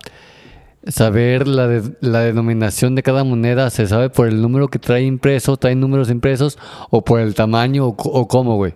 saber 0.86 1.46
la, 1.48 1.66
de- 1.66 1.96
la 2.00 2.20
denominación 2.20 2.94
de 2.94 3.02
cada 3.02 3.24
moneda, 3.24 3.70
¿se 3.70 3.86
sabe 3.86 4.10
por 4.10 4.26
el 4.28 4.40
número 4.40 4.68
que 4.68 4.78
trae 4.78 5.02
impreso, 5.02 5.56
trae 5.56 5.74
números 5.74 6.10
impresos, 6.10 6.58
o 6.90 7.02
por 7.02 7.20
el 7.20 7.34
tamaño, 7.34 7.86
o, 7.88 8.28
cómo, 8.28 8.56
güey? 8.56 8.74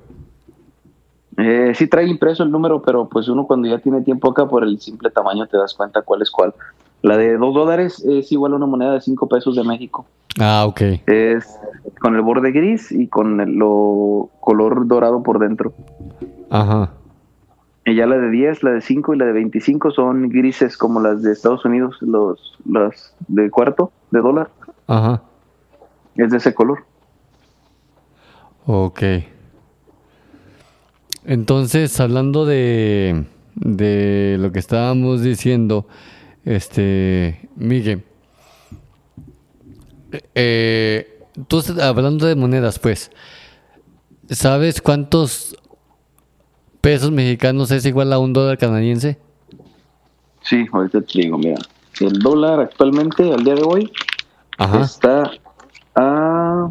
Eh, 1.38 1.72
sí 1.74 1.86
trae 1.86 2.06
impreso 2.06 2.42
el 2.42 2.50
número, 2.50 2.82
pero 2.82 3.08
pues 3.08 3.28
uno 3.28 3.46
cuando 3.46 3.66
ya 3.68 3.78
tiene 3.78 4.02
tiempo 4.02 4.30
acá 4.30 4.46
por 4.46 4.64
el 4.64 4.78
simple 4.80 5.10
tamaño 5.10 5.46
te 5.46 5.56
das 5.56 5.72
cuenta 5.74 6.02
cuál 6.02 6.22
es 6.22 6.30
cuál. 6.30 6.52
La 7.00 7.16
de 7.16 7.36
2 7.38 7.54
dólares 7.54 8.04
es 8.04 8.30
igual 8.30 8.52
a 8.52 8.56
una 8.56 8.66
moneda 8.66 8.92
de 8.92 9.00
5 9.00 9.26
pesos 9.28 9.56
de 9.56 9.64
México. 9.64 10.04
Ah, 10.38 10.64
ok. 10.66 10.80
Es 11.06 11.58
con 12.00 12.14
el 12.14 12.22
borde 12.22 12.52
gris 12.52 12.92
y 12.92 13.08
con 13.08 13.40
el 13.40 13.54
lo 13.54 14.28
color 14.40 14.86
dorado 14.86 15.22
por 15.22 15.38
dentro. 15.38 15.72
Ajá. 16.50 16.90
Y 17.84 17.96
ya 17.96 18.06
la 18.06 18.16
de 18.16 18.30
10, 18.30 18.62
la 18.62 18.70
de 18.72 18.80
5 18.80 19.14
y 19.14 19.18
la 19.18 19.24
de 19.26 19.32
25 19.32 19.90
son 19.90 20.28
grises 20.28 20.76
como 20.76 21.00
las 21.00 21.22
de 21.22 21.32
Estados 21.32 21.64
Unidos, 21.64 21.96
los 22.00 22.58
las 22.64 23.14
de 23.26 23.50
cuarto 23.50 23.90
de 24.10 24.20
dólar. 24.20 24.50
Ajá. 24.86 25.22
Es 26.14 26.30
de 26.30 26.36
ese 26.36 26.54
color. 26.54 26.84
Ok. 28.66 29.02
Entonces, 31.24 31.98
hablando 32.00 32.46
de, 32.46 33.24
de 33.54 34.36
lo 34.38 34.52
que 34.52 34.58
estábamos 34.60 35.22
diciendo, 35.22 35.86
este, 36.44 37.48
Miguel, 37.56 38.04
eh, 40.34 41.26
tú 41.48 41.60
estás 41.60 41.78
hablando 41.78 42.26
de 42.26 42.34
monedas, 42.34 42.78
pues, 42.78 43.10
¿sabes 44.28 44.80
cuántos 44.80 45.56
pesos 46.82 47.10
mexicanos 47.12 47.70
es 47.70 47.86
igual 47.86 48.12
a 48.12 48.18
un 48.18 48.32
dólar 48.34 48.58
canadiense? 48.58 49.16
Sí, 50.42 50.66
ahorita 50.70 51.00
te 51.00 51.20
digo, 51.22 51.38
mira. 51.38 51.56
El 52.00 52.18
dólar 52.18 52.60
actualmente, 52.60 53.32
al 53.32 53.44
día 53.44 53.54
de 53.54 53.62
hoy, 53.62 53.90
Ajá. 54.58 54.80
está 54.82 55.30
a. 55.94 56.68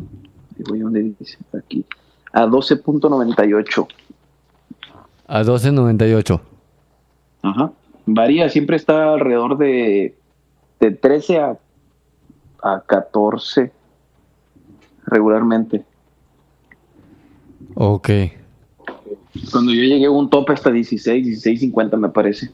¿dónde 0.58 1.16
dice? 1.18 1.38
Aquí. 1.58 1.86
A 2.34 2.46
12.98. 2.46 3.88
A 5.28 5.44
12.98. 5.44 6.42
Ajá. 7.44 7.72
Varía, 8.06 8.50
siempre 8.50 8.76
está 8.76 9.14
alrededor 9.14 9.58
de, 9.58 10.18
de 10.80 10.92
13 10.92 11.40
a, 11.40 11.58
a 12.62 12.82
14 12.86 13.72
regularmente. 15.06 15.86
Ok. 17.76 18.10
Cuando 19.52 19.72
yo 19.74 19.84
llegué 19.84 20.10
un 20.10 20.30
tope 20.30 20.54
hasta 20.54 20.72
16, 20.72 21.44
16.50 21.46 21.98
me 21.98 22.10
parece. 22.10 22.52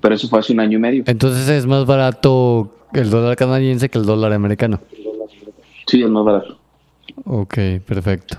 Pero 0.00 0.14
eso 0.14 0.28
fue 0.28 0.40
hace 0.40 0.52
un 0.52 0.60
año 0.60 0.78
y 0.78 0.80
medio. 0.80 1.04
Entonces 1.06 1.48
es 1.48 1.66
más 1.66 1.86
barato 1.86 2.74
el 2.92 3.10
dólar 3.10 3.36
canadiense 3.36 3.88
que 3.88 3.98
el 3.98 4.04
dólar 4.04 4.32
americano. 4.32 4.80
Sí, 5.86 6.02
es 6.02 6.08
más 6.08 6.24
barato. 6.24 6.58
Ok, 7.24 7.54
perfecto. 7.86 8.38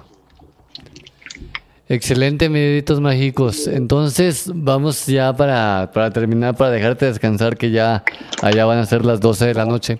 Excelente, 1.89 2.50
mis 2.50 2.62
deditos 2.62 3.00
mágicos. 3.02 3.67
Entonces, 3.67 4.50
vamos 4.54 5.06
ya 5.06 5.36
para, 5.36 5.91
para 5.93 6.12
terminar, 6.12 6.56
para 6.56 6.72
dejarte 6.72 7.06
descansar, 7.06 7.58
que 7.58 7.72
ya 7.72 8.04
allá 8.41 8.65
van 8.65 8.80
a 8.80 8.86
ser 8.86 9.06
las 9.06 9.19
12 9.19 9.48
de 9.48 9.54
la 9.54 9.65
noche. 9.65 10.00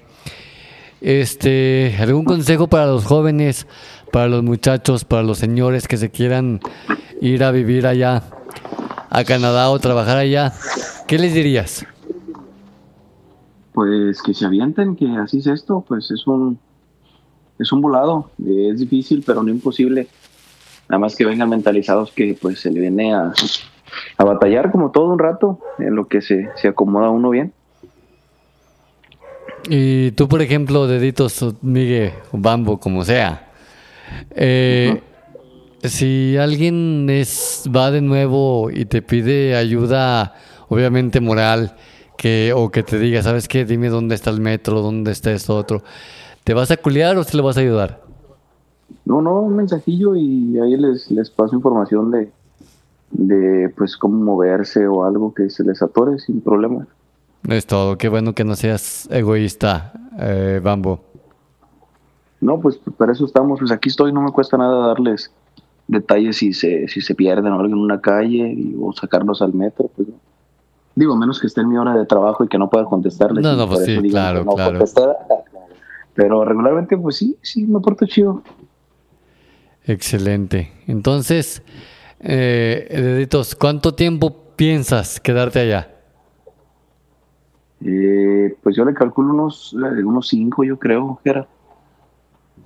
Este, 1.02 1.96
¿algún 2.00 2.24
consejo 2.24 2.68
para 2.68 2.86
los 2.88 3.04
jóvenes, 3.04 3.68
para 4.14 4.28
los 4.28 4.44
muchachos, 4.44 5.06
para 5.06 5.24
los 5.24 5.40
señores 5.40 5.88
que 5.88 5.98
se 5.98 6.12
quieran 6.12 6.60
ir 7.20 7.44
a 7.44 7.50
vivir 7.50 7.88
allá, 7.88 8.22
a 9.10 9.24
Canadá 9.24 9.72
o 9.72 9.80
trabajar 9.80 10.18
allá? 10.18 10.54
¿Qué 11.08 11.18
les 11.18 11.34
dirías? 11.34 11.84
Pues 13.74 14.22
que 14.22 14.36
se 14.36 14.46
avienten, 14.46 14.96
que 14.96 15.08
así 15.18 15.40
es 15.40 15.48
esto, 15.48 15.84
pues 15.88 16.12
es 16.12 16.28
un 16.28 16.60
es 17.58 17.72
un 17.72 17.82
volado, 17.82 18.30
es 18.38 18.80
difícil 18.80 19.24
pero 19.26 19.42
no 19.42 19.50
imposible. 19.50 20.08
Nada 20.88 21.00
más 21.00 21.16
que 21.16 21.26
vengan 21.26 21.50
mentalizados 21.50 22.12
que 22.12 22.38
pues 22.40 22.60
se 22.60 22.70
le 22.70 22.82
viene 22.82 23.16
a, 23.16 23.34
a 24.18 24.24
batallar 24.24 24.72
como 24.72 24.92
todo 24.92 25.12
un 25.12 25.18
rato 25.18 25.58
en 25.80 25.96
lo 25.96 26.08
que 26.08 26.22
se, 26.22 26.52
se 26.56 26.68
acomoda 26.68 27.10
uno 27.10 27.32
bien. 27.32 27.52
Y 29.68 30.12
tú, 30.12 30.28
por 30.28 30.44
ejemplo, 30.44 30.86
deditos, 30.86 31.44
Miguel, 31.64 32.12
Bambo, 32.32 32.80
como 32.80 33.04
sea. 33.04 33.53
Eh, 34.32 35.02
Si 35.84 36.38
alguien 36.38 37.10
es, 37.10 37.70
va 37.76 37.92
de 37.92 38.02
nuevo 38.02 38.72
y 38.72 38.86
te 38.86 39.02
pide 39.02 39.56
ayuda, 39.58 40.34
obviamente 40.70 41.20
moral, 41.20 41.76
que, 42.18 42.54
o 42.56 42.72
que 42.72 42.84
te 42.84 42.98
diga, 42.98 43.22
¿sabes 43.22 43.50
qué? 43.50 43.66
Dime 43.66 43.90
dónde 43.90 44.16
está 44.16 44.30
el 44.30 44.40
metro, 44.40 44.82
dónde 44.82 45.12
está 45.12 45.32
esto 45.32 45.58
otro. 45.58 45.84
¿Te 46.46 46.54
vas 46.54 46.72
a 46.72 46.78
culiar 46.78 47.18
o 47.18 47.24
si 47.24 47.36
le 47.36 47.44
vas 47.44 47.58
a 47.58 47.60
ayudar? 47.60 48.02
No, 49.04 49.22
no, 49.22 49.42
un 49.42 49.58
mensajillo 49.58 50.16
y 50.16 50.58
ahí 50.58 50.78
les, 50.78 51.12
les 51.12 51.30
paso 51.30 51.56
información 51.56 52.12
de, 52.12 52.32
de 53.12 53.70
pues 53.76 53.98
cómo 53.98 54.24
moverse 54.24 54.88
o 54.88 55.04
algo 55.04 55.34
que 55.34 55.50
se 55.50 55.64
les 55.64 55.82
atore 55.82 56.20
sin 56.20 56.42
problema. 56.42 56.88
Es 57.48 57.66
todo. 57.66 57.98
Qué 57.98 58.08
bueno 58.08 58.34
que 58.34 58.46
no 58.46 58.56
seas 58.56 59.10
egoísta, 59.12 59.92
eh, 60.18 60.62
Bambo. 60.64 61.04
No, 62.44 62.60
pues 62.60 62.78
para 62.98 63.14
eso 63.14 63.26
estamos, 63.26 63.60
pues 63.60 63.72
aquí 63.72 63.88
estoy, 63.88 64.12
no 64.12 64.22
me 64.22 64.32
cuesta 64.32 64.58
nada 64.58 64.88
darles 64.88 65.32
detalles 65.88 66.38
si 66.38 66.52
se, 66.54 66.88
si 66.90 67.00
se 67.00 67.16
pierden 67.16 67.54
o 67.54 67.60
algo 67.60 67.74
en 67.74 67.80
una 67.80 68.02
calle 68.02 68.54
y- 68.54 68.76
o 68.80 68.92
sacarlos 68.92 69.42
al 69.42 69.54
metro, 69.54 69.90
pues 69.96 70.10
no. 70.10 70.16
Digo, 70.96 71.16
menos 71.16 71.40
que 71.40 71.48
esté 71.48 71.62
en 71.62 71.70
mi 71.70 71.78
hora 71.78 71.96
de 71.96 72.06
trabajo 72.06 72.44
y 72.44 72.48
que 72.50 72.58
no 72.58 72.70
pueda 72.70 72.86
contestarles. 72.86 73.42
No, 73.44 73.56
no, 73.56 73.68
pues 73.68 73.86
sí, 73.86 73.98
claro, 74.10 74.44
no 74.44 74.54
claro. 74.56 74.72
contestar. 74.72 75.18
Pero 76.14 76.44
regularmente, 76.46 76.98
pues 76.98 77.16
sí, 77.16 77.38
sí, 77.42 77.66
me 77.66 77.80
porto 77.80 78.06
chido. 78.06 78.44
Excelente. 79.86 80.72
Entonces, 80.86 81.64
eh, 82.20 82.88
deditos, 82.92 83.56
¿cuánto 83.56 83.96
tiempo 83.96 84.36
piensas 84.56 85.20
quedarte 85.20 85.62
allá? 85.62 85.90
Eh, 87.86 88.56
pues 88.62 88.76
yo 88.76 88.86
le 88.86 88.94
calculo 88.94 89.34
unos, 89.34 89.74
eh, 89.74 90.04
unos 90.04 90.28
cinco, 90.28 90.64
yo 90.64 90.78
creo, 90.78 91.20
que 91.24 91.32
era, 91.32 91.48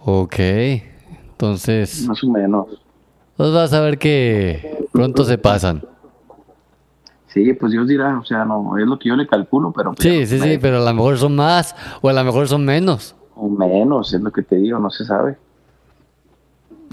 Ok. 0.09 0.39
Entonces, 0.39 2.07
más 2.07 2.23
o 2.23 2.29
menos. 2.29 2.67
pues 3.35 3.51
vas 3.51 3.73
a 3.73 3.81
ver 3.81 3.97
que 3.97 4.87
pronto 4.93 5.25
se 5.25 5.37
pasan. 5.37 5.83
Sí, 7.27 7.51
pues 7.51 7.73
Dios 7.73 7.89
dirá, 7.89 8.17
o 8.17 8.23
sea, 8.23 8.45
no, 8.45 8.77
es 8.77 8.87
lo 8.87 8.97
que 8.97 9.09
yo 9.09 9.17
le 9.17 9.27
calculo, 9.27 9.73
pero... 9.75 9.91
pues, 9.91 10.07
Sí, 10.07 10.25
sí, 10.25 10.39
sí, 10.39 10.57
pero 10.61 10.77
a 10.77 10.79
lo 10.79 10.93
mejor 10.93 11.17
son 11.17 11.35
más 11.35 11.75
o 12.01 12.07
a 12.07 12.13
lo 12.13 12.23
mejor 12.23 12.47
son 12.47 12.63
menos. 12.63 13.17
O 13.35 13.49
menos, 13.49 14.13
es 14.13 14.21
lo 14.21 14.31
que 14.31 14.43
te 14.43 14.55
digo, 14.55 14.79
no 14.79 14.89
se 14.89 15.03
sabe. 15.03 15.35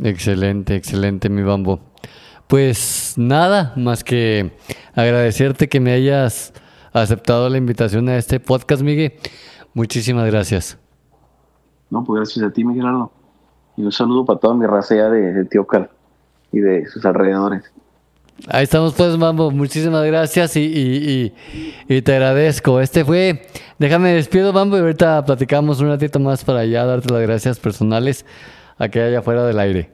Excelente, 0.03 0.75
excelente, 0.75 1.29
mi 1.29 1.43
bambo. 1.43 1.79
Pues 2.49 3.15
nada, 3.17 3.75
más 3.77 4.03
que 4.03 4.51
agradecerte 4.93 5.69
que 5.69 5.79
me 5.79 5.93
hayas 5.93 6.53
aceptado 6.93 7.49
la 7.49 7.59
invitación 7.59 8.09
a 8.09 8.17
este 8.17 8.41
podcast, 8.41 8.83
Miguel. 8.83 9.13
Muchísimas 9.73 10.27
gracias. 10.27 10.79
No, 11.95 12.03
pues 12.05 12.17
gracias 12.17 12.45
a 12.45 12.51
ti, 12.53 12.65
mi 12.65 12.75
Gerardo. 12.75 13.13
Y 13.77 13.83
un 13.85 13.93
saludo 13.93 14.25
para 14.25 14.41
toda 14.41 14.55
mi 14.55 14.67
raza 14.67 14.97
ya 14.97 15.09
de, 15.09 15.33
de 15.33 15.45
Teocal 15.45 15.89
y 16.51 16.59
de 16.59 16.87
sus 16.87 17.05
alrededores. 17.07 17.63
Ahí 18.49 18.65
estamos 18.65 18.95
pues, 18.95 19.17
Mambo. 19.17 19.53
Muchísimas 19.53 20.05
gracias 20.05 20.57
y, 20.57 20.61
y- 20.65 21.33
y- 21.89 21.97
y 21.97 22.03
te 22.03 22.15
agradezco. 22.15 22.81
Este 22.81 23.05
fue, 23.05 23.43
déjame 23.79 24.13
despido, 24.13 24.53
Mambo, 24.53 24.77
y 24.77 24.81
ahorita 24.81 25.25
platicamos 25.25 25.81
un 25.81 25.89
ratito 25.91 26.19
más 26.19 26.45
para 26.45 26.65
ya 26.65 26.85
darte 26.85 27.13
las 27.15 27.23
gracias 27.23 27.61
personales 27.61 28.27
a 28.77 28.89
que 28.89 29.01
haya 29.01 29.23
fuera 29.23 29.45
del 29.47 29.61
aire. 29.61 29.93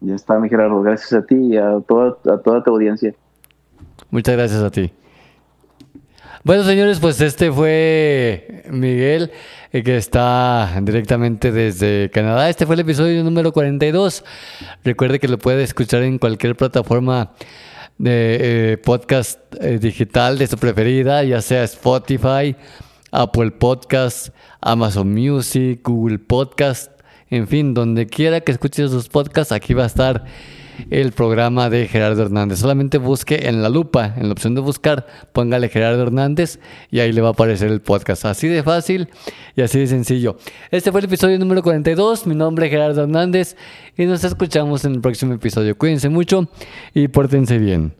Ya 0.00 0.14
está, 0.14 0.38
mi 0.38 0.48
Gerardo. 0.48 0.80
Gracias 0.80 1.12
a 1.12 1.26
ti 1.26 1.34
y 1.34 1.56
a 1.58 1.78
toda, 1.86 2.16
a 2.32 2.38
toda 2.38 2.64
tu 2.64 2.70
audiencia. 2.70 3.14
Muchas 4.10 4.34
gracias 4.34 4.62
a 4.62 4.70
ti. 4.70 4.90
Bueno, 6.42 6.64
señores, 6.64 7.00
pues 7.00 7.20
este 7.20 7.52
fue 7.52 8.62
Miguel, 8.70 9.30
eh, 9.72 9.82
que 9.82 9.98
está 9.98 10.74
directamente 10.80 11.52
desde 11.52 12.08
Canadá. 12.10 12.48
Este 12.48 12.64
fue 12.64 12.76
el 12.76 12.80
episodio 12.80 13.22
número 13.22 13.52
42. 13.52 14.24
Recuerde 14.82 15.18
que 15.18 15.28
lo 15.28 15.36
puede 15.36 15.62
escuchar 15.64 16.02
en 16.02 16.16
cualquier 16.16 16.56
plataforma 16.56 17.32
de 17.98 18.72
eh, 18.72 18.78
podcast 18.78 19.38
eh, 19.60 19.78
digital 19.78 20.38
de 20.38 20.46
su 20.46 20.56
preferida, 20.56 21.22
ya 21.24 21.42
sea 21.42 21.62
Spotify, 21.64 22.56
Apple 23.10 23.50
Podcast, 23.50 24.34
Amazon 24.62 25.12
Music, 25.12 25.82
Google 25.84 26.20
Podcast, 26.20 26.90
en 27.28 27.48
fin, 27.48 27.74
donde 27.74 28.06
quiera 28.06 28.40
que 28.40 28.52
escuche 28.52 28.88
sus 28.88 29.10
podcasts, 29.10 29.52
aquí 29.52 29.74
va 29.74 29.82
a 29.82 29.88
estar 29.88 30.24
el 30.90 31.12
programa 31.12 31.68
de 31.70 31.86
Gerardo 31.88 32.22
Hernández. 32.22 32.58
Solamente 32.58 32.98
busque 32.98 33.48
en 33.48 33.62
la 33.62 33.68
lupa, 33.68 34.14
en 34.16 34.26
la 34.26 34.32
opción 34.32 34.54
de 34.54 34.60
buscar, 34.60 35.06
póngale 35.32 35.68
Gerardo 35.68 36.02
Hernández 36.02 36.58
y 36.90 37.00
ahí 37.00 37.12
le 37.12 37.20
va 37.20 37.28
a 37.28 37.32
aparecer 37.32 37.70
el 37.70 37.80
podcast. 37.80 38.24
Así 38.24 38.48
de 38.48 38.62
fácil 38.62 39.08
y 39.56 39.62
así 39.62 39.80
de 39.80 39.86
sencillo. 39.86 40.36
Este 40.70 40.90
fue 40.90 41.00
el 41.00 41.06
episodio 41.06 41.38
número 41.38 41.62
42. 41.62 42.26
Mi 42.26 42.34
nombre 42.34 42.66
es 42.66 42.72
Gerardo 42.72 43.02
Hernández 43.02 43.56
y 43.96 44.06
nos 44.06 44.24
escuchamos 44.24 44.84
en 44.84 44.94
el 44.94 45.00
próximo 45.00 45.34
episodio. 45.34 45.76
Cuídense 45.76 46.08
mucho 46.08 46.48
y 46.94 47.08
pórtense 47.08 47.58
bien. 47.58 47.92